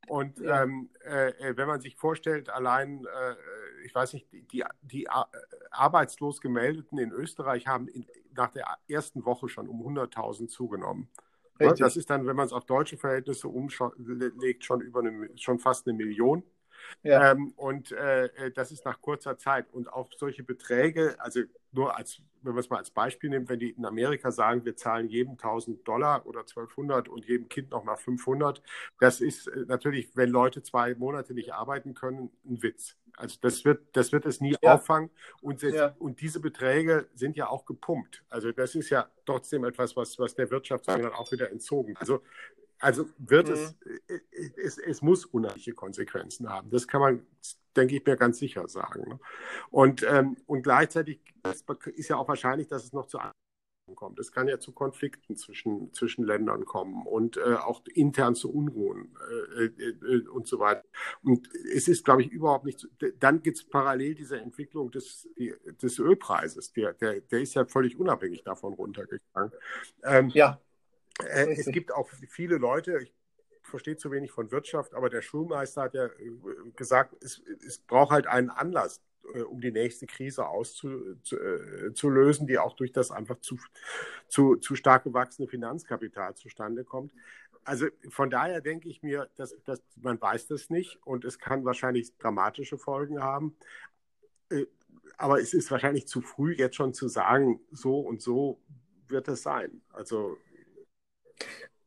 Und 0.08 0.40
ja. 0.40 0.64
ähm, 0.64 0.90
äh, 1.04 1.28
äh, 1.28 1.56
wenn 1.56 1.68
man 1.68 1.80
sich 1.80 1.94
vorstellt, 1.94 2.50
allein, 2.50 3.04
äh, 3.04 3.84
ich 3.84 3.94
weiß 3.94 4.14
nicht, 4.14 4.26
die, 4.32 4.64
die 4.82 5.08
arbeitslos 5.70 6.40
gemeldeten 6.40 6.98
in 6.98 7.12
Österreich 7.12 7.68
haben 7.68 7.86
in, 7.86 8.06
nach 8.34 8.50
der 8.50 8.66
ersten 8.88 9.24
Woche 9.24 9.48
schon 9.48 9.68
um 9.68 9.80
100.000 9.82 10.48
zugenommen. 10.48 11.08
Richtig. 11.60 11.78
Das 11.78 11.96
ist 11.96 12.10
dann, 12.10 12.26
wenn 12.26 12.34
man 12.34 12.46
es 12.46 12.52
auf 12.52 12.66
deutsche 12.66 12.96
Verhältnisse 12.96 13.46
umlegt, 13.46 14.64
schon, 14.64 14.80
über 14.80 14.98
eine, 14.98 15.30
schon 15.36 15.60
fast 15.60 15.86
eine 15.86 15.96
Million. 15.96 16.42
Ja. 17.02 17.32
Ähm, 17.32 17.52
und 17.56 17.92
äh, 17.92 18.26
äh, 18.26 18.50
das 18.50 18.72
ist 18.72 18.84
nach 18.84 19.00
kurzer 19.00 19.38
Zeit. 19.38 19.66
Und 19.72 19.92
auch 19.92 20.10
solche 20.16 20.42
Beträge, 20.42 21.16
also 21.18 21.40
nur 21.72 21.96
als, 21.96 22.22
wenn 22.42 22.52
man 22.54 22.60
es 22.60 22.70
mal 22.70 22.78
als 22.78 22.90
Beispiel 22.90 23.30
nimmt, 23.30 23.48
wenn 23.48 23.58
die 23.58 23.70
in 23.70 23.84
Amerika 23.84 24.30
sagen, 24.30 24.64
wir 24.64 24.76
zahlen 24.76 25.08
jedem 25.08 25.32
1000 25.32 25.86
Dollar 25.86 26.26
oder 26.26 26.40
1200 26.40 27.08
und 27.08 27.26
jedem 27.26 27.48
Kind 27.48 27.70
nochmal 27.70 27.96
500, 27.96 28.62
das 29.00 29.20
ist 29.20 29.48
äh, 29.48 29.64
natürlich, 29.66 30.10
wenn 30.16 30.30
Leute 30.30 30.62
zwei 30.62 30.94
Monate 30.94 31.34
nicht 31.34 31.52
arbeiten 31.52 31.94
können, 31.94 32.30
ein 32.44 32.62
Witz. 32.62 32.96
Also 33.16 33.38
das 33.40 33.64
wird, 33.64 33.96
das 33.96 34.12
wird 34.12 34.26
es 34.26 34.40
nie 34.40 34.54
ja. 34.60 34.74
auffangen. 34.74 35.10
Und, 35.40 35.62
das, 35.62 35.72
ja. 35.72 35.96
und 35.98 36.20
diese 36.20 36.38
Beträge 36.40 37.08
sind 37.14 37.36
ja 37.36 37.48
auch 37.48 37.64
gepumpt. 37.64 38.22
Also 38.28 38.52
das 38.52 38.74
ist 38.74 38.90
ja 38.90 39.08
trotzdem 39.24 39.64
etwas, 39.64 39.96
was, 39.96 40.18
was 40.18 40.34
der 40.34 40.50
Wirtschaft 40.50 40.86
dann 40.88 41.06
auch 41.06 41.32
wieder 41.32 41.50
entzogen. 41.50 41.96
Also 41.96 42.22
also 42.78 43.06
wird 43.18 43.48
mhm. 43.48 43.54
es, 43.54 43.76
äh, 44.08 44.50
es, 44.56 44.78
es 44.78 45.02
muss 45.02 45.24
unheimliche 45.24 45.72
Konsequenzen 45.72 46.48
haben. 46.48 46.70
Das 46.70 46.86
kann 46.86 47.00
man, 47.00 47.26
denke 47.76 47.96
ich 47.96 48.04
mir, 48.04 48.16
ganz 48.16 48.38
sicher 48.38 48.68
sagen. 48.68 49.08
Ne? 49.08 49.20
Und, 49.70 50.04
ähm, 50.08 50.36
und 50.46 50.62
gleichzeitig 50.62 51.20
ist 51.94 52.08
ja 52.08 52.16
auch 52.16 52.28
wahrscheinlich, 52.28 52.68
dass 52.68 52.84
es 52.84 52.92
noch 52.92 53.06
zu 53.06 53.18
kommt. 53.94 54.18
Es 54.18 54.32
kann 54.32 54.48
ja 54.48 54.58
zu 54.58 54.72
Konflikten 54.72 55.36
zwischen, 55.36 55.92
zwischen 55.92 56.24
Ländern 56.24 56.64
kommen 56.64 57.06
und 57.06 57.36
äh, 57.36 57.54
auch 57.54 57.82
intern 57.94 58.34
zu 58.34 58.52
Unruhen 58.52 59.14
äh, 59.56 59.64
äh, 59.64 59.66
äh 59.66 60.26
und 60.28 60.48
so 60.48 60.58
weiter. 60.58 60.82
Und 61.22 61.48
es 61.72 61.86
ist, 61.86 62.04
glaube 62.04 62.22
ich, 62.22 62.30
überhaupt 62.30 62.64
nicht. 62.64 62.88
Dann 63.20 63.42
gibt 63.42 63.58
es 63.58 63.64
parallel 63.64 64.14
diese 64.16 64.40
Entwicklung 64.40 64.90
des, 64.90 65.28
des 65.80 65.98
Ölpreises. 65.98 66.72
Der, 66.72 66.94
der, 66.94 67.20
der 67.20 67.40
ist 67.40 67.54
ja 67.54 67.64
völlig 67.64 67.96
unabhängig 67.98 68.42
davon 68.42 68.74
runtergegangen. 68.74 69.52
Ähm, 70.02 70.30
ja. 70.30 70.60
Äh, 71.24 71.54
es 71.54 71.66
gibt 71.66 71.92
auch 71.92 72.08
viele 72.28 72.56
Leute, 72.56 72.98
ich 73.02 73.14
verstehe 73.62 73.96
zu 73.96 74.10
wenig 74.10 74.30
von 74.30 74.50
Wirtschaft, 74.50 74.94
aber 74.94 75.10
der 75.10 75.22
Schulmeister 75.22 75.82
hat 75.82 75.94
ja 75.94 76.06
äh, 76.06 76.30
gesagt, 76.76 77.14
es, 77.22 77.42
es 77.66 77.78
braucht 77.78 78.12
halt 78.12 78.26
einen 78.26 78.50
Anlass, 78.50 79.00
äh, 79.34 79.42
um 79.42 79.60
die 79.60 79.72
nächste 79.72 80.06
Krise 80.06 80.46
auszulösen, 80.46 82.44
äh, 82.44 82.46
die 82.46 82.58
auch 82.58 82.76
durch 82.76 82.92
das 82.92 83.10
einfach 83.10 83.40
zu, 83.40 83.58
zu, 84.28 84.56
zu 84.56 84.74
stark 84.76 85.04
gewachsene 85.04 85.48
Finanzkapital 85.48 86.34
zustande 86.34 86.84
kommt. 86.84 87.12
Also 87.64 87.86
von 88.10 88.30
daher 88.30 88.60
denke 88.60 88.88
ich 88.88 89.02
mir, 89.02 89.28
dass, 89.36 89.56
dass 89.64 89.82
man 90.00 90.20
weiß 90.20 90.46
das 90.46 90.70
nicht 90.70 91.00
und 91.04 91.24
es 91.24 91.40
kann 91.40 91.64
wahrscheinlich 91.64 92.16
dramatische 92.16 92.78
Folgen 92.78 93.20
haben. 93.20 93.56
Aber 95.16 95.40
es 95.40 95.52
ist 95.52 95.68
wahrscheinlich 95.72 96.06
zu 96.06 96.20
früh, 96.20 96.54
jetzt 96.54 96.76
schon 96.76 96.94
zu 96.94 97.08
sagen, 97.08 97.58
so 97.72 97.98
und 97.98 98.22
so 98.22 98.60
wird 99.08 99.26
es 99.26 99.42
sein. 99.42 99.82
Also 99.92 100.38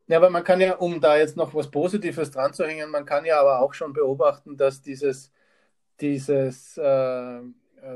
ja, 0.06 0.16
aber 0.16 0.30
man 0.30 0.44
kann 0.44 0.60
ja, 0.60 0.76
um 0.76 1.00
da 1.00 1.16
jetzt 1.16 1.36
noch 1.36 1.54
was 1.54 1.70
Positives 1.70 2.30
dran 2.30 2.52
zu 2.52 2.66
hängen, 2.66 2.90
man 2.90 3.04
kann 3.04 3.24
ja 3.24 3.40
aber 3.40 3.60
auch 3.60 3.74
schon 3.74 3.92
beobachten, 3.92 4.56
dass 4.56 4.82
dieses, 4.82 5.30
dieses 6.00 6.76
äh, 6.76 7.38
äh 7.38 7.42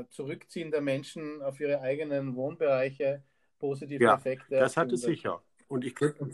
Zurückziehen 0.09 0.71
der 0.71 0.81
Menschen 0.81 1.41
auf 1.41 1.59
ihre 1.59 1.81
eigenen 1.81 2.35
Wohnbereiche 2.35 3.23
positive 3.59 4.03
ja, 4.03 4.15
Effekte. 4.15 4.55
Das 4.55 4.77
hat 4.77 4.91
es 4.91 5.01
sicher. 5.01 5.41
Und 5.67 5.83
ich 5.83 5.95
glaube, 5.95 6.29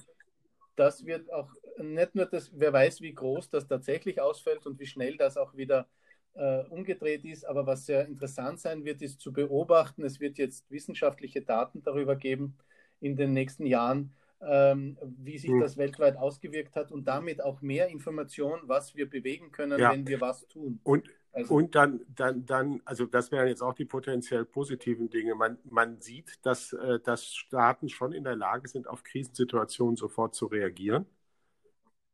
das 0.76 1.06
wird 1.06 1.32
auch 1.32 1.50
nicht 1.78 2.16
nur 2.16 2.26
das, 2.26 2.52
wer 2.54 2.74
weiß, 2.74 3.02
wie 3.02 3.14
groß 3.14 3.50
das 3.50 3.68
tatsächlich 3.68 4.22
ausfällt 4.22 4.66
und 4.66 4.80
wie 4.80 4.86
schnell 4.86 5.18
das 5.18 5.38
auch 5.38 5.56
wieder 5.56 5.88
äh, 6.34 6.64
umgedreht 6.70 7.26
ist, 7.26 7.46
aber 7.46 7.66
was 7.66 7.86
sehr 7.86 8.08
interessant 8.08 8.60
sein 8.60 8.86
wird, 8.86 9.02
ist 9.02 9.20
zu 9.20 9.34
beobachten. 9.34 10.04
Es 10.04 10.20
wird 10.20 10.38
jetzt 10.38 10.70
wissenschaftliche 10.72 11.42
Daten 11.42 11.84
darüber 11.84 12.16
geben 12.16 12.58
in 13.00 13.16
den 13.16 13.34
nächsten 13.34 13.66
Jahren, 13.66 14.14
ähm, 14.48 14.98
wie 15.18 15.38
sich 15.38 15.52
hm. 15.52 15.60
das 15.60 15.78
weltweit 15.78 16.18
ausgewirkt 16.18 16.76
hat 16.76 16.92
und 16.92 17.08
damit 17.08 17.44
auch 17.44 17.62
mehr 17.62 17.90
Information, 17.90 18.60
was 18.64 18.96
wir 18.96 19.10
bewegen 19.10 19.52
können, 19.52 19.80
ja. 19.80 19.92
wenn 19.92 20.08
wir 20.08 20.20
was 20.20 20.48
tun. 20.48 20.80
Und, 20.84 21.08
also, 21.32 21.56
und 21.56 21.76
dann, 21.76 22.02
dann, 22.16 22.46
dann, 22.46 22.82
also 22.86 23.06
das 23.06 23.32
wären 23.32 23.48
jetzt 23.48 23.62
auch 23.62 23.74
die 23.74 23.86
potenziell 23.86 24.46
positiven 24.46 25.10
Dinge. 25.10 25.36
Man, 25.36 25.58
man 25.64 26.00
sieht, 26.02 26.46
dass, 26.46 26.74
äh, 26.74 27.00
dass 27.00 27.26
Staaten 27.26 27.90
schon 27.90 28.14
in 28.14 28.24
der 28.24 28.36
Lage 28.36 28.68
sind, 28.68 28.88
auf 28.88 29.04
Krisensituationen 29.04 29.96
sofort 29.96 30.36
zu 30.36 30.48
reagieren. 30.48 31.06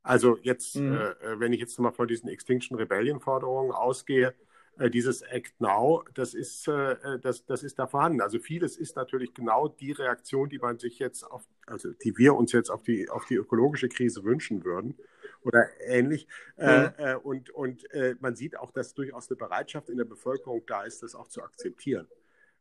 Also 0.04 0.38
jetzt, 0.42 0.76
mhm. 0.76 0.96
äh, 0.96 1.40
wenn 1.40 1.54
ich 1.54 1.60
jetzt 1.60 1.78
mal 1.80 1.92
von 1.92 2.08
diesen 2.08 2.30
Extinction 2.30 2.78
Rebellion 2.78 3.20
Forderungen 3.20 3.72
ausgehe, 3.72 4.34
dieses 4.80 5.22
Act 5.24 5.60
Now, 5.60 6.04
das 6.14 6.34
ist, 6.34 6.68
äh, 6.68 7.20
das, 7.20 7.46
das 7.46 7.64
ist 7.64 7.80
da 7.80 7.88
vorhanden. 7.88 8.22
Also 8.22 8.40
vieles 8.40 8.78
ist 8.78 8.96
natürlich 8.96 9.34
genau 9.34 9.68
die 9.68 9.92
Reaktion, 9.92 10.50
die 10.50 10.60
man 10.60 10.78
sich 10.78 11.00
jetzt 11.00 11.24
auf, 11.24 11.44
also 11.66 11.92
die 11.94 12.18
wir 12.18 12.36
uns 12.36 12.52
jetzt 12.52 12.70
auf 12.70 12.84
die, 12.84 13.10
auf 13.10 13.26
die 13.26 13.36
ökologische 13.36 13.90
Krise 13.90 14.24
wünschen 14.24 14.64
würden 14.64 14.96
oder 15.42 15.68
ähnlich. 15.86 16.28
Mhm. 16.58 16.92
Äh, 16.98 17.16
und 17.16 17.50
und 17.50 17.92
äh, 17.92 18.16
man 18.20 18.36
sieht 18.36 18.58
auch, 18.58 18.72
dass 18.72 18.94
durchaus 18.94 19.30
eine 19.30 19.38
Bereitschaft 19.38 19.90
in 19.90 19.98
der 19.98 20.06
Bevölkerung 20.06 20.64
da 20.68 20.84
ist, 20.84 21.02
das 21.04 21.16
auch 21.16 21.28
zu 21.28 21.42
akzeptieren. 21.42 22.08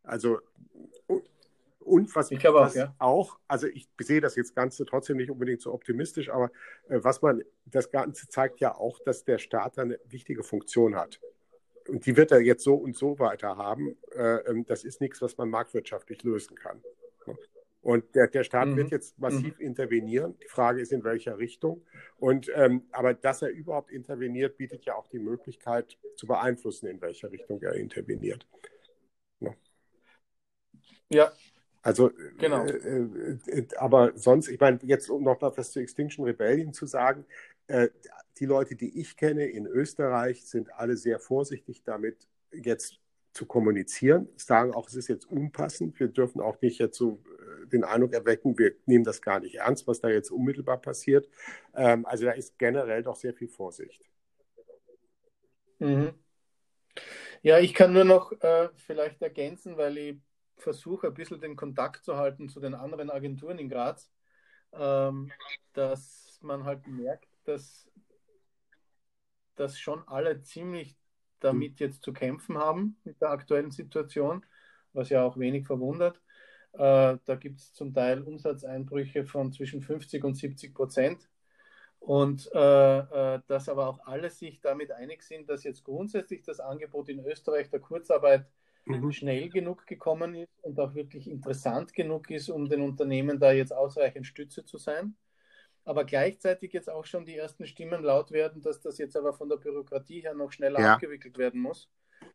Also 0.02 0.40
und 1.81 2.14
was 2.16 2.31
ich 2.31 2.42
was 2.42 2.72
auch, 2.72 2.74
ja. 2.74 2.94
auch, 2.98 3.38
also 3.46 3.68
ich 3.68 3.88
sehe 4.00 4.20
das 4.20 4.35
jetzt 4.35 4.57
Ganze 4.57 4.85
trotzdem 4.87 5.18
nicht 5.18 5.31
unbedingt 5.31 5.61
so 5.61 5.72
optimistisch, 5.72 6.31
aber 6.31 6.50
äh, 6.88 6.98
was 7.02 7.22
man, 7.22 7.44
das 7.66 7.90
Ganze 7.90 8.29
zeigt 8.29 8.61
ja 8.61 8.74
auch, 8.74 8.98
dass 9.05 9.24
der 9.24 9.38
Staat 9.38 9.79
eine 9.79 10.00
wichtige 10.07 10.42
Funktion 10.42 10.96
hat 10.96 11.20
und 11.88 12.07
die 12.07 12.16
wird 12.16 12.33
er 12.33 12.40
jetzt 12.40 12.64
so 12.64 12.75
und 12.75 12.96
so 12.96 13.18
weiter 13.18 13.57
haben. 13.57 13.96
Äh, 14.14 14.38
ähm, 14.49 14.64
das 14.66 14.85
ist 14.85 15.01
nichts, 15.01 15.22
was 15.22 15.37
man 15.37 15.51
marktwirtschaftlich 15.51 16.22
lösen 16.22 16.57
kann. 16.57 16.83
Und 17.87 18.16
der, 18.16 18.27
der 18.27 18.42
Staat 18.42 18.66
mhm. 18.66 18.77
wird 18.79 18.90
jetzt 18.90 19.16
massiv 19.16 19.61
mhm. 19.61 19.64
intervenieren. 19.64 20.37
Die 20.42 20.49
Frage 20.49 20.81
ist, 20.81 20.90
in 20.90 21.05
welcher 21.05 21.38
Richtung. 21.38 21.87
Und, 22.16 22.51
ähm, 22.53 22.83
aber 22.90 23.14
dass 23.14 23.42
er 23.42 23.51
überhaupt 23.51 23.92
interveniert, 23.92 24.57
bietet 24.57 24.85
ja 24.87 24.96
auch 24.96 25.07
die 25.07 25.20
Möglichkeit 25.20 25.96
zu 26.16 26.27
beeinflussen, 26.27 26.88
in 26.88 27.01
welcher 27.01 27.31
Richtung 27.31 27.62
er 27.62 27.75
interveniert. 27.75 28.49
Ja. 29.38 29.55
ja. 31.11 31.33
Also, 31.81 32.11
genau. 32.38 32.66
Äh, 32.66 33.38
äh, 33.46 33.66
aber 33.77 34.11
sonst, 34.16 34.49
ich 34.49 34.59
meine, 34.59 34.81
jetzt 34.83 35.09
um 35.09 35.22
noch 35.22 35.40
was 35.40 35.70
zu 35.70 35.79
Extinction 35.79 36.25
Rebellion 36.25 36.72
zu 36.72 36.87
sagen, 36.87 37.25
äh, 37.68 37.88
die 38.38 38.46
Leute, 38.46 38.76
die 38.76 39.00
ich 39.00 39.16
kenne 39.16 39.46
in 39.46 39.66
Österreich, 39.66 40.44
sind 40.44 40.72
alle 40.74 40.96
sehr 40.96 41.18
vorsichtig 41.18 41.83
damit, 41.85 42.29
jetzt 42.52 43.00
zu 43.33 43.46
kommunizieren, 43.46 44.29
sagen 44.37 44.72
auch, 44.72 44.88
es 44.88 44.94
ist 44.94 45.09
jetzt 45.09 45.26
unpassend. 45.26 46.00
Wir 46.00 46.09
dürfen 46.09 46.40
auch 46.40 46.61
nicht 46.62 46.79
jetzt 46.79 46.96
so 46.96 47.22
äh, 47.62 47.66
den 47.66 47.85
Eindruck 47.85 48.14
erwecken, 48.14 48.59
wir 48.59 48.74
nehmen 48.87 49.05
das 49.05 49.20
gar 49.20 49.40
nicht 49.40 49.57
ernst, 49.57 49.87
was 49.87 50.00
da 50.00 50.09
jetzt 50.09 50.31
unmittelbar 50.31 50.81
passiert. 50.81 51.29
Ähm, 51.74 52.07
also 52.07 52.24
da 52.24 52.33
ist 52.33 52.59
generell 52.59 53.02
doch 53.02 53.16
sehr 53.16 53.35
viel 53.35 53.48
Vorsicht. 53.48 54.02
Mhm. 55.79 56.14
Ja, 57.42 57.59
ich 57.59 57.74
kann 57.74 57.92
nur 57.92 58.05
noch 58.05 58.33
äh, 58.40 58.70
vielleicht 58.74 59.20
ergänzen, 59.20 59.76
weil 59.76 59.98
ich 59.98 60.16
versuche 60.57 61.09
ein 61.09 61.14
bisschen 61.14 61.40
den 61.40 61.57
Kontakt 61.57 62.05
zu 62.05 62.16
halten 62.16 62.48
zu 62.48 62.61
den 62.61 62.74
anderen 62.74 63.11
Agenturen 63.11 63.59
in 63.59 63.68
Graz, 63.68 64.11
ähm, 64.72 65.31
dass 65.74 66.38
man 66.40 66.64
halt 66.64 66.87
merkt, 66.87 67.36
dass 67.46 67.88
dass 69.56 69.78
schon 69.78 70.06
alle 70.06 70.42
ziemlich 70.42 70.96
damit 71.40 71.78
hm. 71.78 71.87
jetzt 71.87 72.02
zu 72.02 72.12
kämpfen 72.12 72.56
haben 72.56 72.96
mit 73.04 73.20
der 73.20 73.30
aktuellen 73.30 73.70
Situation, 73.70 74.44
was 74.92 75.09
ja 75.09 75.22
auch 75.22 75.37
wenig 75.38 75.66
verwundert. 75.66 76.20
Äh, 76.72 77.18
da 77.24 77.37
gibt 77.38 77.61
es 77.61 77.72
zum 77.72 77.92
Teil 77.92 78.22
Umsatzeinbrüche 78.22 79.24
von 79.24 79.52
zwischen 79.52 79.82
50 79.82 80.24
und 80.24 80.35
70 80.35 80.74
Prozent. 80.74 81.28
Und 81.98 82.48
äh, 82.54 82.98
äh, 82.98 83.40
dass 83.48 83.68
aber 83.68 83.88
auch 83.88 84.06
alle 84.06 84.30
sich 84.30 84.61
damit 84.61 84.92
einig 84.92 85.22
sind, 85.22 85.48
dass 85.48 85.64
jetzt 85.64 85.82
grundsätzlich 85.82 86.42
das 86.42 86.61
Angebot 86.61 87.09
in 87.09 87.24
Österreich 87.24 87.70
der 87.70 87.80
Kurzarbeit 87.80 88.46
mhm. 88.85 89.11
schnell 89.11 89.48
genug 89.48 89.87
gekommen 89.87 90.35
ist 90.35 90.62
und 90.62 90.78
auch 90.78 90.94
wirklich 90.94 91.28
interessant 91.28 91.94
genug 91.94 92.30
ist, 92.30 92.48
um 92.48 92.68
den 92.68 92.82
Unternehmen 92.82 93.40
da 93.40 93.50
jetzt 93.50 93.72
ausreichend 93.72 94.26
Stütze 94.26 94.64
zu 94.64 94.78
sein 94.78 95.16
aber 95.87 96.05
gleichzeitig 96.05 96.72
jetzt 96.72 96.90
auch 96.90 97.07
schon 97.07 97.25
die 97.25 97.37
ersten 97.37 97.64
Stimmen 97.64 98.03
laut 98.03 98.33
werden, 98.33 98.61
dass 98.61 98.81
das 98.81 98.99
jetzt 98.99 99.16
aber 99.16 99.33
von 99.33 99.49
der 99.49 99.57
Bürokratie 99.57 100.20
her 100.20 100.35
noch 100.35 100.51
schneller 100.51 100.81
ja. 100.81 100.94
abgewickelt 100.94 101.38
werden 101.38 101.61
muss, 101.61 101.88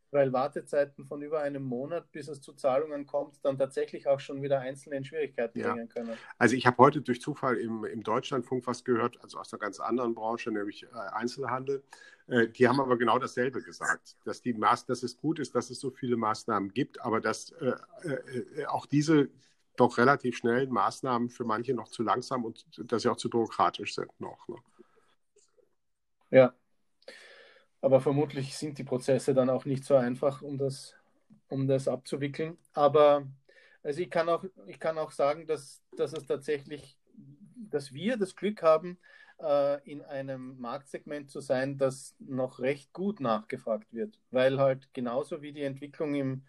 weil 0.09 0.31
Wartezeiten 0.31 1.05
von 1.05 1.21
über 1.21 1.41
einem 1.41 1.63
Monat, 1.63 2.09
bis 2.13 2.29
es 2.29 2.39
zu 2.39 2.53
Zahlungen 2.53 3.05
kommt, 3.05 3.43
dann 3.43 3.57
tatsächlich 3.57 4.07
auch 4.07 4.21
schon 4.21 4.41
wieder 4.41 4.61
Einzelne 4.61 4.95
in 4.95 5.03
Schwierigkeiten 5.03 5.59
ja. 5.59 5.73
bringen 5.73 5.89
können. 5.89 6.17
Also 6.37 6.55
ich 6.55 6.65
habe 6.65 6.77
heute 6.77 7.01
durch 7.01 7.19
Zufall 7.19 7.57
im, 7.57 7.83
im 7.83 8.03
Deutschlandfunk 8.03 8.65
was 8.67 8.85
gehört, 8.85 9.21
also 9.21 9.37
aus 9.37 9.51
einer 9.51 9.59
ganz 9.59 9.81
anderen 9.81 10.15
Branche, 10.15 10.49
nämlich 10.49 10.83
äh, 10.83 10.87
Einzelhandel. 11.11 11.83
Äh, 12.27 12.47
die 12.47 12.69
haben 12.69 12.79
aber 12.79 12.97
genau 12.97 13.19
dasselbe 13.19 13.61
gesagt, 13.61 14.15
dass, 14.23 14.41
die 14.41 14.53
Maß, 14.53 14.85
dass 14.85 15.03
es 15.03 15.17
gut 15.17 15.39
ist, 15.39 15.55
dass 15.55 15.69
es 15.69 15.81
so 15.81 15.91
viele 15.91 16.15
Maßnahmen 16.15 16.73
gibt, 16.73 17.01
aber 17.01 17.19
dass 17.19 17.51
äh, 17.51 17.73
äh 18.05 18.65
auch 18.67 18.85
diese 18.85 19.29
doch 19.81 19.97
relativ 19.97 20.37
schnell 20.37 20.67
Maßnahmen 20.67 21.29
für 21.29 21.43
manche 21.43 21.73
noch 21.73 21.89
zu 21.89 22.03
langsam 22.03 22.45
und 22.45 22.65
dass 22.91 23.01
sie 23.01 23.09
auch 23.09 23.17
zu 23.17 23.29
bürokratisch 23.29 23.95
sind 23.95 24.11
noch. 24.19 24.47
Ne? 24.47 24.55
Ja, 26.29 26.53
aber 27.81 27.99
vermutlich 27.99 28.55
sind 28.55 28.77
die 28.77 28.83
Prozesse 28.83 29.33
dann 29.33 29.49
auch 29.49 29.65
nicht 29.65 29.83
so 29.83 29.95
einfach, 29.95 30.41
um 30.41 30.57
das, 30.57 30.95
um 31.49 31.67
das 31.67 31.87
abzuwickeln. 31.87 32.57
Aber 32.73 33.27
also 33.83 34.01
ich 34.01 34.09
kann 34.09 34.29
auch, 34.29 34.45
ich 34.67 34.79
kann 34.79 34.97
auch 34.97 35.11
sagen, 35.11 35.47
dass, 35.47 35.81
dass 35.97 36.13
es 36.13 36.25
tatsächlich, 36.25 36.97
dass 37.55 37.91
wir 37.91 38.17
das 38.17 38.35
Glück 38.35 38.61
haben, 38.61 38.99
äh, 39.39 39.91
in 39.91 40.03
einem 40.03 40.59
Marktsegment 40.59 41.31
zu 41.31 41.39
sein, 41.39 41.77
das 41.77 42.15
noch 42.19 42.59
recht 42.59 42.93
gut 42.93 43.19
nachgefragt 43.19 43.91
wird, 43.93 44.19
weil 44.29 44.59
halt 44.59 44.93
genauso 44.93 45.41
wie 45.41 45.51
die 45.51 45.63
Entwicklung 45.63 46.13
im 46.13 46.43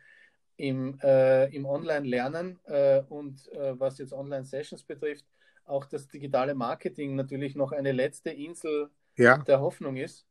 im, 0.62 0.96
äh, 1.02 1.46
im 1.46 1.66
Online-Lernen 1.66 2.60
äh, 2.66 3.02
und 3.08 3.50
äh, 3.52 3.78
was 3.80 3.98
jetzt 3.98 4.12
Online-Sessions 4.12 4.84
betrifft, 4.84 5.26
auch 5.64 5.86
das 5.86 6.06
digitale 6.06 6.54
Marketing 6.54 7.16
natürlich 7.16 7.56
noch 7.56 7.72
eine 7.72 7.90
letzte 7.90 8.30
Insel 8.30 8.88
ja. 9.16 9.38
der 9.38 9.60
Hoffnung 9.60 9.96
ist, 9.96 10.24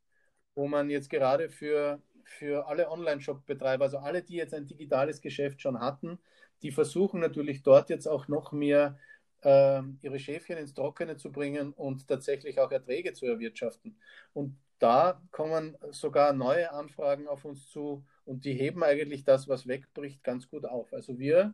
wo 0.55 0.69
man 0.69 0.89
jetzt 0.89 1.09
gerade 1.09 1.49
für, 1.49 2.01
für 2.23 2.65
alle 2.67 2.89
Online-Shop-Betreiber, 2.89 3.83
also 3.83 3.97
alle, 3.97 4.23
die 4.23 4.35
jetzt 4.35 4.53
ein 4.53 4.67
digitales 4.67 5.19
Geschäft 5.19 5.61
schon 5.61 5.81
hatten, 5.81 6.17
die 6.61 6.71
versuchen 6.71 7.19
natürlich 7.19 7.61
dort 7.61 7.89
jetzt 7.89 8.07
auch 8.07 8.29
noch 8.29 8.53
mehr 8.53 8.97
äh, 9.41 9.81
ihre 10.01 10.17
Schäfchen 10.17 10.57
ins 10.57 10.73
Trockene 10.73 11.17
zu 11.17 11.33
bringen 11.33 11.73
und 11.73 12.07
tatsächlich 12.07 12.57
auch 12.61 12.71
Erträge 12.71 13.11
zu 13.11 13.25
erwirtschaften. 13.25 13.97
Und 14.31 14.55
da 14.79 15.21
kommen 15.31 15.77
sogar 15.89 16.31
neue 16.31 16.71
Anfragen 16.71 17.27
auf 17.27 17.43
uns 17.43 17.67
zu 17.67 18.05
und 18.31 18.45
die 18.45 18.53
heben 18.53 18.81
eigentlich 18.81 19.25
das, 19.25 19.49
was 19.49 19.67
wegbricht, 19.67 20.23
ganz 20.23 20.49
gut 20.49 20.63
auf. 20.63 20.93
Also 20.93 21.19
wir 21.19 21.53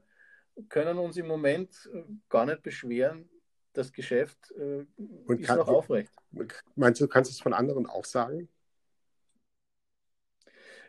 können 0.69 0.99
uns 0.99 1.17
im 1.17 1.25
Moment 1.25 1.89
äh, 1.91 2.03
gar 2.29 2.45
nicht 2.45 2.61
beschweren. 2.61 3.27
Das 3.73 3.91
Geschäft 3.91 4.51
äh, 4.51 4.85
ist 5.33 5.47
kann, 5.47 5.57
noch 5.57 5.69
aufrecht. 5.69 6.13
Meinst 6.75 7.01
du, 7.01 7.07
kannst 7.07 7.31
du 7.31 7.33
es 7.33 7.41
von 7.41 7.53
anderen 7.53 7.87
auch 7.87 8.05
sagen? 8.05 8.47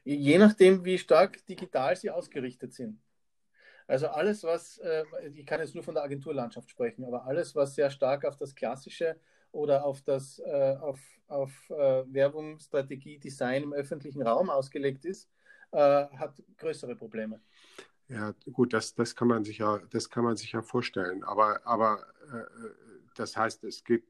Je 0.04 0.36
nachdem, 0.36 0.84
wie 0.84 0.98
stark 0.98 1.44
digital 1.46 1.96
sie 1.96 2.10
ausgerichtet 2.10 2.74
sind. 2.74 3.00
Also 3.86 4.08
alles, 4.08 4.44
was, 4.44 4.76
äh, 4.78 5.04
ich 5.32 5.46
kann 5.46 5.60
jetzt 5.60 5.74
nur 5.74 5.84
von 5.84 5.94
der 5.94 6.04
Agenturlandschaft 6.04 6.68
sprechen, 6.68 7.06
aber 7.06 7.24
alles, 7.24 7.54
was 7.54 7.74
sehr 7.74 7.90
stark 7.90 8.26
auf 8.26 8.36
das 8.36 8.54
Klassische 8.54 9.18
oder 9.52 9.86
auf 9.86 10.02
das 10.02 10.38
äh, 10.40 10.76
auf, 10.80 11.00
auf 11.28 11.70
äh, 11.70 12.04
Werbung, 12.12 12.58
Strategie, 12.58 13.18
Design 13.18 13.62
im 13.62 13.72
öffentlichen 13.72 14.20
Raum 14.20 14.50
ausgelegt 14.50 15.06
ist, 15.06 15.30
äh, 15.72 16.06
hat 16.16 16.42
größere 16.56 16.96
Probleme. 16.96 17.40
Ja, 18.08 18.34
gut, 18.52 18.72
das, 18.72 18.94
das 18.94 19.14
kann 19.14 19.28
man 19.28 19.44
sich 19.44 19.58
ja, 19.58 19.78
das 19.90 20.08
kann 20.08 20.24
man 20.24 20.36
sich 20.36 20.52
ja 20.52 20.62
vorstellen. 20.62 21.24
Aber, 21.24 21.60
aber 21.66 22.06
äh, 22.32 22.70
das 23.14 23.36
heißt, 23.36 23.64
es 23.64 23.84
geht 23.84 24.04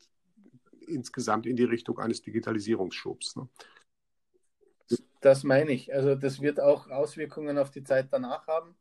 insgesamt 0.87 1.47
in 1.47 1.57
die 1.57 1.65
Richtung 1.65 1.99
eines 1.99 2.23
Digitalisierungsschubs. 2.23 3.37
Ne? 3.37 3.49
Das 5.21 5.43
meine 5.43 5.73
ich. 5.73 5.93
Also 5.93 6.15
das 6.15 6.41
wird 6.41 6.61
auch 6.61 6.89
Auswirkungen 6.91 7.59
auf 7.59 7.71
die 7.71 7.83
Zeit 7.83 8.09
danach 8.13 8.47
haben. 8.47 8.77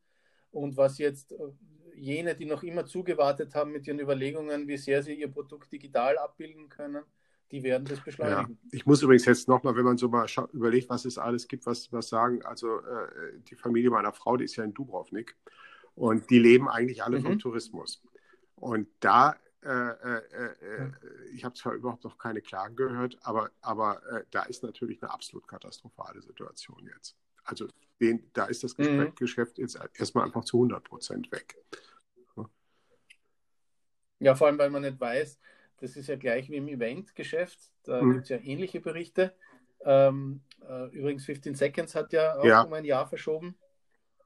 Und 0.51 0.77
was 0.77 0.97
jetzt 0.99 1.31
äh, 1.31 1.37
jene, 1.95 2.35
die 2.35 2.45
noch 2.45 2.63
immer 2.63 2.85
zugewartet 2.85 3.55
haben 3.55 3.71
mit 3.71 3.87
ihren 3.87 3.99
Überlegungen, 3.99 4.67
wie 4.67 4.77
sehr 4.77 5.01
sie 5.01 5.15
ihr 5.15 5.31
Produkt 5.31 5.71
digital 5.71 6.17
abbilden 6.17 6.69
können, 6.69 7.03
die 7.51 7.63
werden 7.63 7.85
das 7.85 8.03
beschleunigen. 8.03 8.57
Ja. 8.61 8.69
Ich 8.71 8.85
muss 8.85 9.01
übrigens 9.01 9.25
jetzt 9.25 9.47
nochmal, 9.47 9.75
wenn 9.75 9.85
man 9.85 9.97
so 9.97 10.09
mal 10.09 10.27
überlegt, 10.53 10.89
was 10.89 11.05
es 11.05 11.17
alles 11.17 11.47
gibt, 11.47 11.65
was, 11.65 11.91
was 11.91 12.09
sagen. 12.09 12.43
Also 12.43 12.79
äh, 12.79 13.39
die 13.49 13.55
Familie 13.55 13.89
meiner 13.89 14.13
Frau, 14.13 14.37
die 14.37 14.45
ist 14.45 14.55
ja 14.55 14.63
in 14.63 14.73
Dubrovnik 14.73 15.35
und 15.95 16.29
die 16.29 16.39
leben 16.39 16.67
eigentlich 16.67 17.03
alle 17.03 17.19
mhm. 17.19 17.23
vom 17.23 17.39
Tourismus. 17.39 18.03
Und 18.55 18.87
da, 18.99 19.35
äh, 19.63 19.69
äh, 19.69 20.17
äh 20.17 20.91
ich 21.33 21.45
habe 21.45 21.55
zwar 21.55 21.73
überhaupt 21.73 22.03
noch 22.03 22.17
keine 22.17 22.41
Klagen 22.41 22.75
gehört, 22.75 23.17
aber, 23.21 23.51
aber 23.61 24.01
äh, 24.11 24.23
da 24.31 24.43
ist 24.43 24.63
natürlich 24.63 25.01
eine 25.01 25.11
absolut 25.11 25.47
katastrophale 25.47 26.21
Situation 26.21 26.89
jetzt. 26.93 27.15
Also 27.43 27.67
den, 28.01 28.29
da 28.33 28.45
ist 28.45 28.63
das 28.63 28.77
mhm. 28.77 29.13
Geschäft 29.15 29.57
jetzt 29.57 29.79
erstmal 29.93 30.25
einfach 30.25 30.43
zu 30.43 30.57
100 30.57 30.83
Prozent 30.83 31.31
weg. 31.31 31.55
Ja, 34.19 34.35
vor 34.35 34.47
allem, 34.47 34.57
weil 34.57 34.69
man 34.69 34.81
nicht 34.81 34.99
weiß, 34.99 35.39
das 35.79 35.95
ist 35.95 36.07
ja 36.07 36.15
gleich 36.15 36.49
wie 36.49 36.57
im 36.57 36.67
Eventgeschäft, 36.67 37.59
da 37.83 38.01
mhm. 38.01 38.13
gibt 38.13 38.23
es 38.23 38.29
ja 38.29 38.37
ähnliche 38.37 38.81
Berichte. 38.81 39.33
Ähm, 39.85 40.41
äh, 40.67 40.87
übrigens, 40.87 41.25
15 41.25 41.55
Seconds 41.55 41.95
hat 41.95 42.13
ja 42.13 42.37
auch 42.37 42.45
ja. 42.45 42.61
um 42.61 42.73
ein 42.73 42.85
Jahr 42.85 43.07
verschoben, 43.07 43.55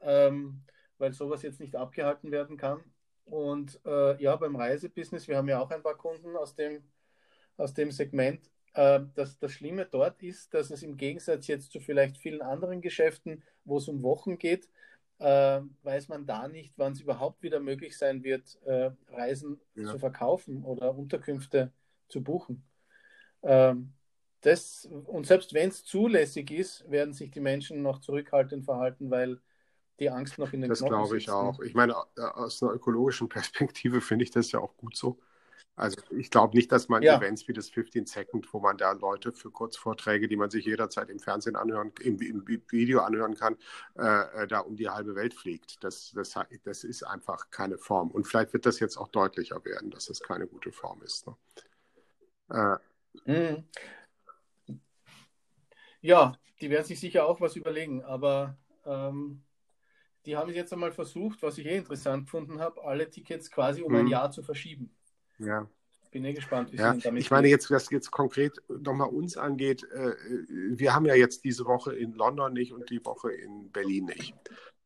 ähm, 0.02 0.62
weil 0.98 1.14
sowas 1.14 1.42
jetzt 1.42 1.60
nicht 1.60 1.76
abgehalten 1.76 2.32
werden 2.32 2.58
kann. 2.58 2.84
Und 3.26 3.80
äh, 3.86 4.22
ja, 4.22 4.36
beim 4.36 4.56
Reisebusiness, 4.56 5.28
wir 5.28 5.38
haben 5.38 5.48
ja 5.48 5.60
auch 5.60 5.72
ein 5.72 5.84
paar 5.84 5.98
Kunden 5.98 6.36
aus 6.36 6.56
dem, 6.56 6.84
aus 7.58 7.74
dem 7.74 7.92
Segment. 7.92 8.50
Äh, 8.74 9.02
das, 9.16 9.38
das 9.38 9.52
Schlimme 9.52 9.86
dort 9.86 10.22
ist, 10.24 10.54
dass 10.54 10.72
es 10.72 10.84
im 10.84 10.98
Gegensatz 10.98 11.48
jetzt 11.48 11.72
zu 11.72 11.80
vielleicht 11.80 12.18
vielen 12.18 12.42
anderen 12.42 12.82
Geschäften, 12.82 13.44
wo 13.64 13.78
es 13.78 13.88
um 13.88 14.04
Wochen 14.04 14.38
geht, 14.38 14.70
äh, 15.22 15.62
weiß 15.84 16.08
man 16.10 16.26
da 16.26 16.48
nicht, 16.48 16.74
wann 16.78 16.94
es 16.94 17.02
überhaupt 17.02 17.44
wieder 17.44 17.60
möglich 17.60 17.98
sein 17.98 18.24
wird, 18.24 18.58
äh, 18.66 18.92
Reisen 19.10 19.60
ja. 19.76 19.92
zu 19.92 20.00
verkaufen 20.00 20.64
oder 20.64 20.96
Unterkünfte 20.98 21.72
zu 22.08 22.24
buchen. 22.24 22.64
Ähm, 23.44 23.94
das, 24.42 24.90
und 25.06 25.28
selbst 25.28 25.54
wenn 25.54 25.70
es 25.70 25.86
zulässig 25.86 26.50
ist, 26.50 26.90
werden 26.90 27.14
sich 27.14 27.30
die 27.30 27.40
Menschen 27.40 27.84
noch 27.84 28.00
zurückhaltend 28.00 28.66
verhalten, 28.66 29.12
weil 29.12 29.40
die 30.00 30.10
Angst 30.10 30.40
noch 30.40 30.52
in 30.54 30.62
den 30.62 30.70
das 30.70 30.80
Knochen 30.80 30.92
Das 30.92 31.02
glaube 31.02 31.18
ich 31.18 31.30
auch. 31.30 31.60
Ich 31.60 31.76
meine, 31.76 31.96
aus 32.18 32.64
einer 32.64 32.74
ökologischen 32.74 33.30
Perspektive 33.30 34.02
finde 34.02 34.24
ich 34.24 34.32
das 34.32 34.52
ja 34.52 34.60
auch 34.60 34.76
gut 34.76 34.98
so. 34.98 35.20
Also 35.82 36.00
ich 36.12 36.30
glaube 36.30 36.56
nicht, 36.56 36.72
dass 36.72 36.90
man 36.90 37.02
ja. 37.02 37.18
Events 37.18 37.48
wie 37.48 37.54
das 37.54 37.72
15 37.72 38.06
Second, 38.06 38.54
wo 38.54 38.60
man 38.60 38.78
da 38.78 38.92
Leute 38.92 39.32
für 39.32 39.50
Kurzvorträge, 39.50 40.28
die 40.28 40.36
man 40.36 40.52
sich 40.52 40.66
jederzeit 40.66 41.10
im 41.10 41.18
Fernsehen 41.18 41.56
anhören, 41.56 41.92
im, 42.02 42.22
im 42.22 42.46
Video 42.46 43.00
anhören 43.00 43.34
kann, 43.34 43.58
äh, 43.98 44.44
äh, 44.44 44.48
da 44.48 44.60
um 44.60 44.76
die 44.76 44.90
halbe 44.90 45.16
Welt 45.16 45.34
fliegt. 45.34 45.84
Das, 45.84 46.12
das, 46.12 46.36
das 46.64 46.84
ist 46.84 47.02
einfach 47.02 47.50
keine 47.50 47.80
Form. 47.80 48.12
Und 48.12 48.28
vielleicht 48.28 48.54
wird 48.54 48.68
das 48.68 48.80
jetzt 48.80 48.96
auch 48.96 49.08
deutlicher 49.08 49.66
werden, 49.66 49.90
dass 49.90 50.06
das 50.06 50.20
keine 50.20 50.46
gute 50.46 50.72
Form 50.72 51.02
ist. 51.02 51.26
Ne? 51.26 52.78
Äh, 53.26 53.32
mhm. 53.32 53.64
Ja, 56.02 56.38
die 56.62 56.70
werden 56.70 56.86
sich 56.86 57.00
sicher 57.00 57.26
auch 57.26 57.42
was 57.42 57.56
überlegen, 57.56 58.04
aber 58.04 58.56
ähm, 58.86 59.42
die 60.28 60.38
haben 60.38 60.52
es 60.52 60.56
jetzt 60.56 60.74
einmal 60.74 60.92
versucht, 60.92 61.42
was 61.42 61.58
ich 61.58 61.66
eh 61.66 61.78
interessant 61.78 62.26
gefunden 62.26 62.60
habe, 62.60 62.84
alle 62.84 63.10
Tickets 63.10 63.50
quasi 63.50 63.82
um 63.82 63.94
mhm. 63.94 63.98
ein 63.98 64.08
Jahr 64.08 64.30
zu 64.30 64.44
verschieben. 64.44 64.96
Ja. 65.46 65.68
Bin 66.12 66.26
eh 66.26 66.34
gespannt, 66.34 66.74
wie 66.74 66.78
ja, 66.78 66.94
es 66.94 67.04
damit 67.04 67.22
Ich 67.22 67.32
meine, 67.32 67.48
jetzt, 67.48 67.72
was 67.72 67.90
jetzt 67.90 68.12
konkret 68.12 68.62
nochmal 68.68 69.08
uns 69.08 69.38
angeht, 69.38 69.84
äh, 69.92 70.14
wir 70.50 70.94
haben 70.94 71.06
ja 71.06 71.16
jetzt 71.16 71.46
diese 71.46 71.66
Woche 71.66 71.96
in 71.96 72.14
London 72.14 72.52
nicht 72.52 72.74
und 72.74 72.90
die 72.90 73.04
Woche 73.06 73.32
in 73.32 73.72
Berlin 73.72 74.06
nicht. 74.06 74.36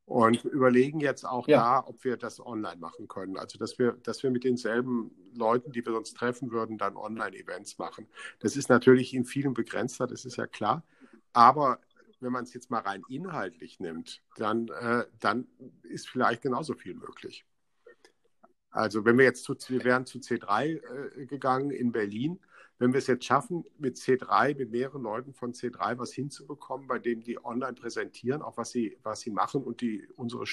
Und 0.05 0.45
überlegen 0.45 0.99
jetzt 0.99 1.25
auch 1.25 1.47
ja. 1.47 1.57
da, 1.57 1.87
ob 1.87 2.03
wir 2.03 2.15
das 2.15 2.39
online 2.39 2.77
machen 2.77 3.07
können. 3.07 3.37
Also, 3.37 3.57
dass 3.57 3.79
wir, 3.79 3.93
dass 4.03 4.21
wir 4.21 4.29
mit 4.29 4.43
denselben 4.43 5.09
Leuten, 5.33 5.71
die 5.71 5.83
wir 5.83 5.93
sonst 5.93 6.15
treffen 6.15 6.51
würden, 6.51 6.77
dann 6.77 6.95
Online-Events 6.95 7.79
machen. 7.79 8.07
Das 8.37 8.55
ist 8.55 8.69
natürlich 8.69 9.15
in 9.15 9.25
vielen 9.25 9.55
begrenzter, 9.55 10.05
das 10.05 10.25
ist 10.25 10.35
ja 10.37 10.45
klar. 10.45 10.83
Aber 11.33 11.79
wenn 12.19 12.31
man 12.31 12.43
es 12.43 12.53
jetzt 12.53 12.69
mal 12.69 12.81
rein 12.81 13.01
inhaltlich 13.09 13.79
nimmt, 13.79 14.21
dann, 14.35 14.67
äh, 14.67 15.05
dann 15.19 15.47
ist 15.81 16.07
vielleicht 16.07 16.43
genauso 16.43 16.75
viel 16.75 16.93
möglich. 16.93 17.45
Also 18.75 19.05
wenn 19.05 19.17
wir 19.17 19.23
jetzt 19.23 19.43
zu, 19.43 19.55
wir 19.69 19.83
wären 19.85 20.05
zu 20.05 20.19
C3 20.19 20.65
äh, 20.65 21.25
gegangen 21.25 21.71
in 21.71 21.93
Berlin, 21.93 22.39
wenn 22.77 22.91
wir 22.91 22.97
es 22.97 23.07
jetzt 23.07 23.23
schaffen, 23.23 23.63
mit 23.77 23.95
C3, 23.95 24.57
mit 24.57 24.71
mehreren 24.71 25.01
Leuten 25.01 25.33
von 25.33 25.53
C3 25.53 25.97
was 25.97 26.11
hinzubekommen, 26.11 26.85
bei 26.85 26.99
dem 26.99 27.23
die 27.23 27.43
online 27.43 27.73
präsentieren, 27.73 28.41
auch 28.41 28.57
was 28.57 28.71
sie, 28.71 28.97
was 29.01 29.21
sie 29.21 29.31
machen 29.31 29.63
und 29.63 29.79
die 29.79 30.05
unsere 30.17 30.43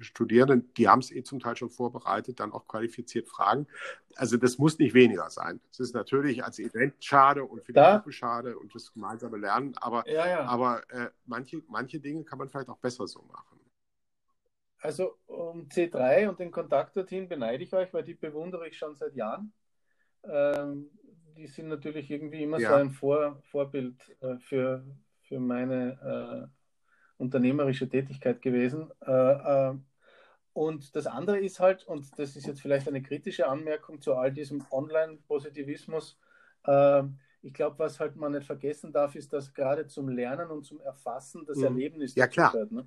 Studierenden, 0.00 0.74
die 0.74 0.88
haben 0.88 0.98
es 0.98 1.12
eh 1.12 1.22
zum 1.22 1.38
Teil 1.38 1.56
schon 1.56 1.70
vorbereitet, 1.70 2.40
dann 2.40 2.50
auch 2.50 2.66
qualifiziert 2.66 3.28
fragen. 3.28 3.68
Also 4.16 4.36
das 4.36 4.58
muss 4.58 4.76
nicht 4.80 4.92
weniger 4.92 5.30
sein. 5.30 5.60
Es 5.70 5.78
ist 5.78 5.94
natürlich 5.94 6.44
als 6.44 6.58
Event 6.58 6.94
schade 6.98 7.44
und 7.44 7.64
für 7.64 7.72
die 7.72 7.80
Gruppe 7.80 8.10
schade 8.10 8.58
und 8.58 8.74
das 8.74 8.92
gemeinsame 8.92 9.36
Lernen, 9.36 9.76
aber, 9.76 10.08
ja, 10.10 10.26
ja. 10.26 10.40
aber 10.46 10.82
äh, 10.90 11.10
manche, 11.26 11.62
manche 11.68 12.00
Dinge 12.00 12.24
kann 12.24 12.38
man 12.38 12.48
vielleicht 12.48 12.68
auch 12.68 12.78
besser 12.78 13.06
so 13.06 13.22
machen. 13.32 13.53
Also 14.84 15.16
um 15.24 15.66
C3 15.68 16.28
und 16.28 16.38
den 16.38 16.50
Kontakt 16.50 16.94
dorthin 16.94 17.26
beneide 17.26 17.64
ich 17.64 17.72
euch, 17.72 17.90
weil 17.94 18.02
die 18.04 18.12
bewundere 18.12 18.68
ich 18.68 18.76
schon 18.76 18.94
seit 18.94 19.14
Jahren. 19.14 19.50
Ähm, 20.24 20.90
die 21.38 21.46
sind 21.46 21.68
natürlich 21.68 22.10
irgendwie 22.10 22.42
immer 22.42 22.58
ja. 22.58 22.68
so 22.68 22.74
ein 22.74 22.90
Vor 22.90 23.40
Vorbild 23.50 23.96
äh, 24.20 24.36
für, 24.40 24.84
für 25.22 25.40
meine 25.40 26.50
äh, 26.52 26.82
unternehmerische 27.16 27.88
Tätigkeit 27.88 28.42
gewesen. 28.42 28.90
Äh, 29.00 29.70
äh, 29.70 29.74
und 30.52 30.94
das 30.94 31.06
andere 31.06 31.40
ist 31.40 31.60
halt, 31.60 31.84
und 31.84 32.06
das 32.18 32.36
ist 32.36 32.46
jetzt 32.46 32.60
vielleicht 32.60 32.86
eine 32.86 33.00
kritische 33.00 33.48
Anmerkung 33.48 34.02
zu 34.02 34.14
all 34.14 34.32
diesem 34.32 34.66
Online-Positivismus, 34.70 36.18
äh, 36.66 37.04
ich 37.40 37.54
glaube, 37.54 37.78
was 37.78 38.00
halt 38.00 38.16
man 38.16 38.32
nicht 38.32 38.46
vergessen 38.46 38.92
darf, 38.92 39.14
ist, 39.14 39.32
dass 39.32 39.54
gerade 39.54 39.86
zum 39.86 40.10
Lernen 40.10 40.50
und 40.50 40.64
zum 40.64 40.80
Erfassen 40.82 41.46
das 41.46 41.56
mhm. 41.56 41.64
Erlebnis 41.64 42.14
ja, 42.14 42.26
klar. 42.26 42.52
Gehört, 42.52 42.72
ne? 42.72 42.86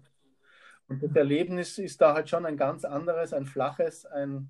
Und 0.88 1.04
das 1.04 1.16
Erlebnis 1.16 1.78
ist 1.78 2.02
da 2.02 2.14
halt 2.14 2.30
schon 2.30 2.46
ein 2.46 2.58
ganz 2.58 2.86
anderes, 2.86 3.34
ein 3.34 3.46
flaches, 3.46 4.06
ein. 4.06 4.50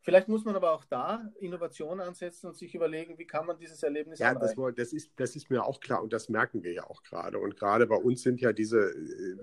Vielleicht 0.00 0.28
muss 0.28 0.44
man 0.44 0.54
aber 0.54 0.72
auch 0.72 0.84
da 0.84 1.30
Innovation 1.40 2.00
ansetzen 2.00 2.46
und 2.46 2.56
sich 2.56 2.74
überlegen, 2.74 3.18
wie 3.18 3.26
kann 3.26 3.46
man 3.46 3.58
dieses 3.58 3.82
Erlebnis 3.82 4.20
Ja, 4.20 4.34
das, 4.34 4.54
das, 4.76 4.92
ist, 4.92 5.10
das 5.16 5.34
ist 5.34 5.50
mir 5.50 5.64
auch 5.64 5.80
klar 5.80 6.02
und 6.02 6.12
das 6.12 6.28
merken 6.28 6.62
wir 6.62 6.72
ja 6.72 6.84
auch 6.84 7.02
gerade. 7.02 7.38
Und 7.38 7.56
gerade 7.56 7.86
bei 7.86 7.96
uns 7.96 8.22
sind 8.22 8.40
ja 8.40 8.52
diese, 8.52 8.94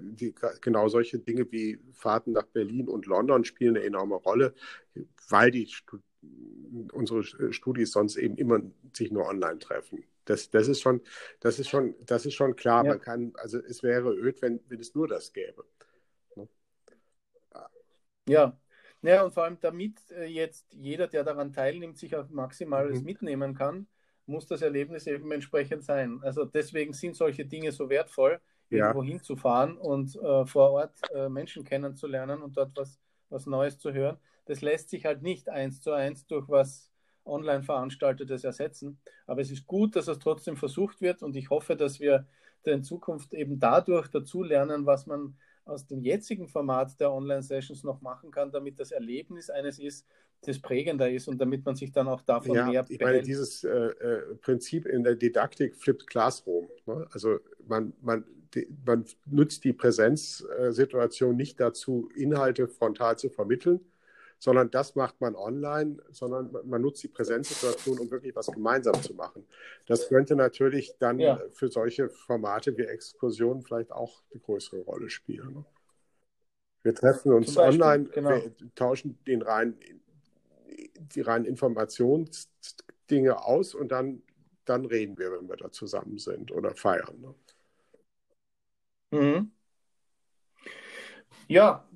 die, 0.01 0.33
genau 0.61 0.87
solche 0.87 1.19
Dinge 1.19 1.51
wie 1.51 1.79
Fahrten 1.93 2.31
nach 2.31 2.47
Berlin 2.47 2.87
und 2.87 3.05
London 3.05 3.43
spielen 3.43 3.75
eine 3.75 3.85
enorme 3.85 4.15
Rolle, 4.15 4.55
weil 5.29 5.51
die 5.51 5.69
unsere 6.93 7.23
Studis 7.53 7.91
sonst 7.91 8.15
eben 8.15 8.37
immer 8.37 8.61
sich 8.93 9.11
nur 9.11 9.27
online 9.27 9.59
treffen. 9.59 10.03
Das, 10.25 10.49
das 10.49 10.67
ist 10.67 10.81
schon, 10.81 11.01
das 11.39 11.59
ist 11.59 11.69
schon, 11.69 11.95
das 12.05 12.25
ist 12.25 12.33
schon 12.33 12.55
klar. 12.55 12.83
Ja. 12.83 12.91
Man 12.91 13.01
kann, 13.01 13.33
also 13.35 13.59
es 13.59 13.83
wäre 13.83 14.11
öd, 14.13 14.41
wenn, 14.41 14.59
wenn 14.67 14.79
es 14.79 14.95
nur 14.95 15.07
das 15.07 15.33
gäbe. 15.33 15.65
Ja. 18.27 18.57
Ja, 19.01 19.23
und 19.23 19.33
vor 19.33 19.43
allem 19.43 19.59
damit 19.61 19.99
äh, 20.11 20.25
jetzt 20.25 20.73
jeder, 20.73 21.07
der 21.07 21.23
daran 21.23 21.53
teilnimmt, 21.53 21.97
sich 21.97 22.15
auch 22.15 22.27
Maximales 22.29 22.99
mhm. 22.99 23.05
mitnehmen 23.05 23.53
kann, 23.53 23.87
muss 24.25 24.47
das 24.47 24.63
Erlebnis 24.63 25.05
eben 25.05 25.31
entsprechend 25.31 25.83
sein. 25.83 26.19
Also 26.23 26.45
deswegen 26.45 26.93
sind 26.93 27.15
solche 27.15 27.45
Dinge 27.45 27.71
so 27.71 27.89
wertvoll, 27.89 28.39
ja. 28.69 28.87
irgendwo 28.87 29.03
hinzufahren 29.03 29.77
und 29.77 30.15
äh, 30.15 30.45
vor 30.47 30.71
Ort 30.71 30.93
äh, 31.13 31.29
Menschen 31.29 31.63
kennenzulernen 31.63 32.41
und 32.41 32.57
dort 32.57 32.71
was, 32.75 32.99
was 33.29 33.45
Neues 33.45 33.77
zu 33.77 33.93
hören. 33.93 34.17
Das 34.45 34.61
lässt 34.61 34.89
sich 34.89 35.05
halt 35.05 35.21
nicht 35.21 35.49
eins 35.49 35.81
zu 35.81 35.91
eins 35.91 36.25
durch 36.25 36.49
was 36.49 36.91
online 37.25 37.63
veranstaltetes 37.63 38.43
ersetzen. 38.43 38.99
Aber 39.27 39.41
es 39.41 39.51
ist 39.51 39.67
gut, 39.67 39.95
dass 39.95 40.07
es 40.07 40.19
trotzdem 40.19 40.57
versucht 40.57 41.01
wird 41.01 41.21
und 41.21 41.35
ich 41.35 41.49
hoffe, 41.49 41.75
dass 41.75 41.99
wir 41.99 42.25
in 42.63 42.83
Zukunft 42.83 43.33
eben 43.33 43.59
dadurch 43.59 44.07
dazu 44.07 44.41
lernen, 44.41 44.87
was 44.87 45.05
man 45.05 45.37
aus 45.65 45.85
dem 45.87 46.01
jetzigen 46.01 46.47
Format 46.47 46.99
der 46.99 47.11
Online-Sessions 47.11 47.83
noch 47.83 48.01
machen 48.01 48.31
kann, 48.31 48.51
damit 48.51 48.79
das 48.79 48.91
Erlebnis 48.91 49.49
eines 49.49 49.79
ist, 49.79 50.05
das 50.41 50.59
prägender 50.59 51.09
ist 51.09 51.27
und 51.27 51.39
damit 51.39 51.65
man 51.65 51.75
sich 51.75 51.91
dann 51.91 52.07
auch 52.07 52.21
davon 52.21 52.55
ja, 52.55 52.69
mehr 52.69 52.85
ich 52.87 52.99
meine, 52.99 53.21
dieses 53.21 53.63
äh, 53.63 53.69
äh, 53.69 54.35
Prinzip 54.35 54.85
in 54.85 55.03
der 55.03 55.15
Didaktik 55.15 55.75
Flipped 55.75 56.07
Classroom. 56.07 56.67
Ne? 56.85 57.07
Also 57.11 57.39
man, 57.67 57.93
man, 58.01 58.23
die, 58.53 58.67
man 58.85 59.05
nutzt 59.25 59.63
die 59.63 59.73
Präsenzsituation 59.73 61.35
nicht 61.35 61.59
dazu, 61.59 62.09
Inhalte 62.15 62.67
frontal 62.67 63.17
zu 63.17 63.29
vermitteln, 63.29 63.79
sondern 64.45 64.69
das 64.69 64.93
macht 64.93 65.19
man 65.21 65.35
online, 65.35 65.97
sondern 66.11 66.55
man 66.65 66.79
nutzt 66.79 67.01
die 67.01 67.07
Präsenzsituation, 67.07 67.97
um 67.97 68.11
wirklich 68.11 68.35
was 68.35 68.45
gemeinsam 68.45 68.93
zu 69.01 69.15
machen. 69.15 69.43
Das 69.87 70.07
könnte 70.07 70.35
natürlich 70.35 70.95
dann 70.99 71.17
ja. 71.17 71.41
für 71.53 71.67
solche 71.67 72.09
Formate 72.11 72.77
wie 72.77 72.83
Exkursionen 72.83 73.63
vielleicht 73.63 73.91
auch 73.91 74.21
eine 74.31 74.41
größere 74.41 74.81
Rolle 74.81 75.09
spielen. 75.09 75.51
Ne? 75.51 75.65
Wir 76.83 76.93
treffen 76.93 77.33
uns 77.33 77.55
Beispiel, 77.55 77.81
online, 77.81 78.03
genau. 78.09 78.29
wir 78.29 78.53
tauschen 78.75 79.17
den 79.25 79.41
rein, 79.41 79.79
die 80.95 81.21
reinen 81.21 81.45
Informationsdinge 81.45 83.43
aus 83.43 83.73
und 83.73 83.91
dann, 83.91 84.21
dann 84.65 84.85
reden 84.85 85.17
wir, 85.17 85.31
wenn 85.31 85.49
wir 85.49 85.57
da 85.57 85.71
zusammen 85.71 86.19
sind 86.19 86.51
oder 86.51 86.75
feiern. 86.75 87.19
Ne? 87.19 87.33
Mhm. 89.19 89.54
Ja, 91.47 91.87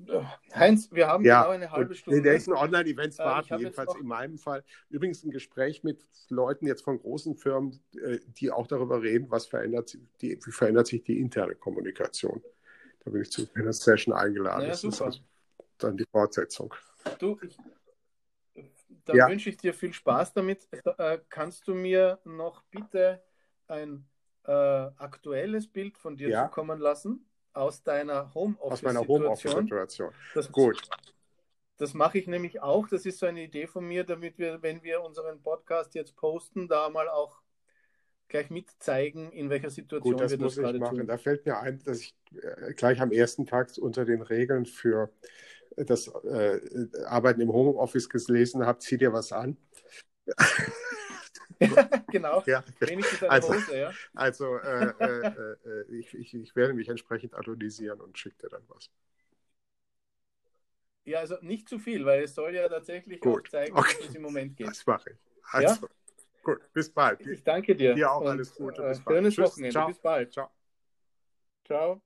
Heinz, 0.54 0.90
wir 0.92 1.06
haben 1.08 1.24
ja, 1.24 1.42
genau 1.42 1.54
eine 1.54 1.70
halbe 1.70 1.94
Stunde. 1.94 2.18
In 2.18 2.24
welchen 2.24 2.52
Online-Events 2.52 3.18
äh, 3.18 3.24
warten, 3.24 3.58
jedenfalls 3.58 3.94
in 3.96 4.06
meinem 4.06 4.38
Fall. 4.38 4.64
Übrigens 4.88 5.24
ein 5.24 5.30
Gespräch 5.30 5.82
mit 5.82 6.06
Leuten 6.28 6.66
jetzt 6.66 6.82
von 6.82 6.98
großen 6.98 7.36
Firmen, 7.36 7.80
äh, 8.02 8.18
die 8.26 8.50
auch 8.50 8.66
darüber 8.66 9.02
reden, 9.02 9.30
was 9.30 9.46
verändert, 9.46 9.96
die, 10.20 10.38
wie 10.44 10.52
verändert 10.52 10.86
sich 10.86 11.02
die 11.02 11.18
interne 11.18 11.54
Kommunikation. 11.54 12.42
Da 13.04 13.10
bin 13.10 13.22
ich 13.22 13.30
zu 13.30 13.48
einer 13.54 13.72
Session 13.72 14.14
eingeladen. 14.14 14.62
Ja, 14.62 14.68
das 14.68 14.82
super. 14.82 14.94
ist 14.94 15.02
also 15.02 15.20
dann 15.78 15.96
die 15.96 16.06
Fortsetzung. 16.10 16.74
Du, 17.18 17.38
ich, 17.42 17.56
dann 19.04 19.16
ja. 19.16 19.28
wünsche 19.28 19.48
ich 19.48 19.56
dir 19.56 19.72
viel 19.72 19.92
Spaß 19.92 20.34
damit. 20.34 20.68
Äh, 20.98 21.18
kannst 21.28 21.66
du 21.66 21.74
mir 21.74 22.18
noch 22.24 22.62
bitte 22.64 23.22
ein 23.68 24.06
äh, 24.44 24.52
aktuelles 24.52 25.66
Bild 25.66 25.96
von 25.96 26.16
dir 26.16 26.28
ja. 26.28 26.44
zukommen 26.44 26.78
lassen? 26.80 27.29
Aus 27.52 27.82
deiner 27.82 28.32
Homeoffice-Situation. 28.34 28.72
Aus 28.72 28.82
meiner 28.82 29.06
Homeoffice-Situation. 29.06 30.12
Gut. 30.52 30.82
Das 31.78 31.94
mache 31.94 32.18
ich 32.18 32.26
nämlich 32.26 32.60
auch. 32.60 32.88
Das 32.88 33.06
ist 33.06 33.18
so 33.18 33.26
eine 33.26 33.42
Idee 33.42 33.66
von 33.66 33.86
mir, 33.86 34.04
damit 34.04 34.38
wir, 34.38 34.62
wenn 34.62 34.82
wir 34.82 35.02
unseren 35.02 35.40
Podcast 35.40 35.94
jetzt 35.94 36.14
posten, 36.14 36.68
da 36.68 36.90
mal 36.90 37.08
auch 37.08 37.40
gleich 38.28 38.50
mitzeigen, 38.50 39.32
in 39.32 39.50
welcher 39.50 39.70
Situation 39.70 40.12
Gut, 40.12 40.20
das 40.20 40.30
wir 40.30 40.38
das 40.38 40.56
ich 40.56 40.62
machen. 40.78 40.98
Tun. 40.98 41.06
Da 41.06 41.18
fällt 41.18 41.46
mir 41.46 41.58
ein, 41.58 41.82
dass 41.84 42.00
ich 42.00 42.14
äh, 42.34 42.74
gleich 42.74 43.00
am 43.00 43.12
ersten 43.12 43.46
Tag 43.46 43.70
unter 43.78 44.04
den 44.04 44.22
Regeln 44.22 44.66
für 44.66 45.10
das 45.76 46.08
äh, 46.08 46.60
Arbeiten 47.06 47.40
im 47.40 47.52
Homeoffice 47.52 48.08
gelesen 48.08 48.66
habe, 48.66 48.78
zieh 48.78 48.98
dir 48.98 49.12
was 49.12 49.32
an. 49.32 49.56
genau. 52.10 52.42
Ja. 52.46 52.64
Wenigstens 52.80 53.22
eine 53.22 53.30
also, 53.30 53.54
Hose, 53.54 53.78
ja. 53.78 53.92
Also 54.14 54.56
äh, 54.58 54.92
äh, 54.98 55.26
äh, 55.28 55.98
ich, 55.98 56.14
ich, 56.14 56.34
ich, 56.34 56.56
werde 56.56 56.74
mich 56.74 56.88
entsprechend 56.88 57.34
adonisieren 57.34 58.00
und 58.00 58.18
schicke 58.18 58.36
dir 58.42 58.48
dann 58.48 58.62
was. 58.68 58.90
Ja, 61.04 61.20
also 61.20 61.36
nicht 61.40 61.68
zu 61.68 61.78
viel, 61.78 62.04
weil 62.04 62.24
es 62.24 62.34
soll 62.34 62.54
ja 62.54 62.68
tatsächlich 62.68 63.20
Gut. 63.20 63.46
auch 63.46 63.50
zeigen, 63.50 63.76
okay. 63.76 63.96
wie 64.00 64.06
es 64.06 64.14
im 64.14 64.22
Moment 64.22 64.56
geht. 64.56 64.68
Das 64.68 64.86
mache 64.86 65.10
ich. 65.10 65.16
Also, 65.52 65.86
ja? 65.86 65.92
Gut, 66.42 66.72
bis 66.72 66.90
bald. 66.90 67.26
Ich 67.26 67.42
danke 67.42 67.74
dir. 67.76 67.94
Dir 67.94 68.12
auch 68.12 68.20
und, 68.20 68.28
alles 68.28 68.54
Gute. 68.54 68.82
Bis 68.82 69.02
bald. 69.02 69.16
Schönes 69.16 69.34
Tschüss, 69.34 69.44
Wochenende. 69.44 69.72
Ciao. 69.72 69.88
Bis 69.88 69.98
bald. 69.98 70.32
Ciao. 70.32 70.50
Ciao. 71.64 71.98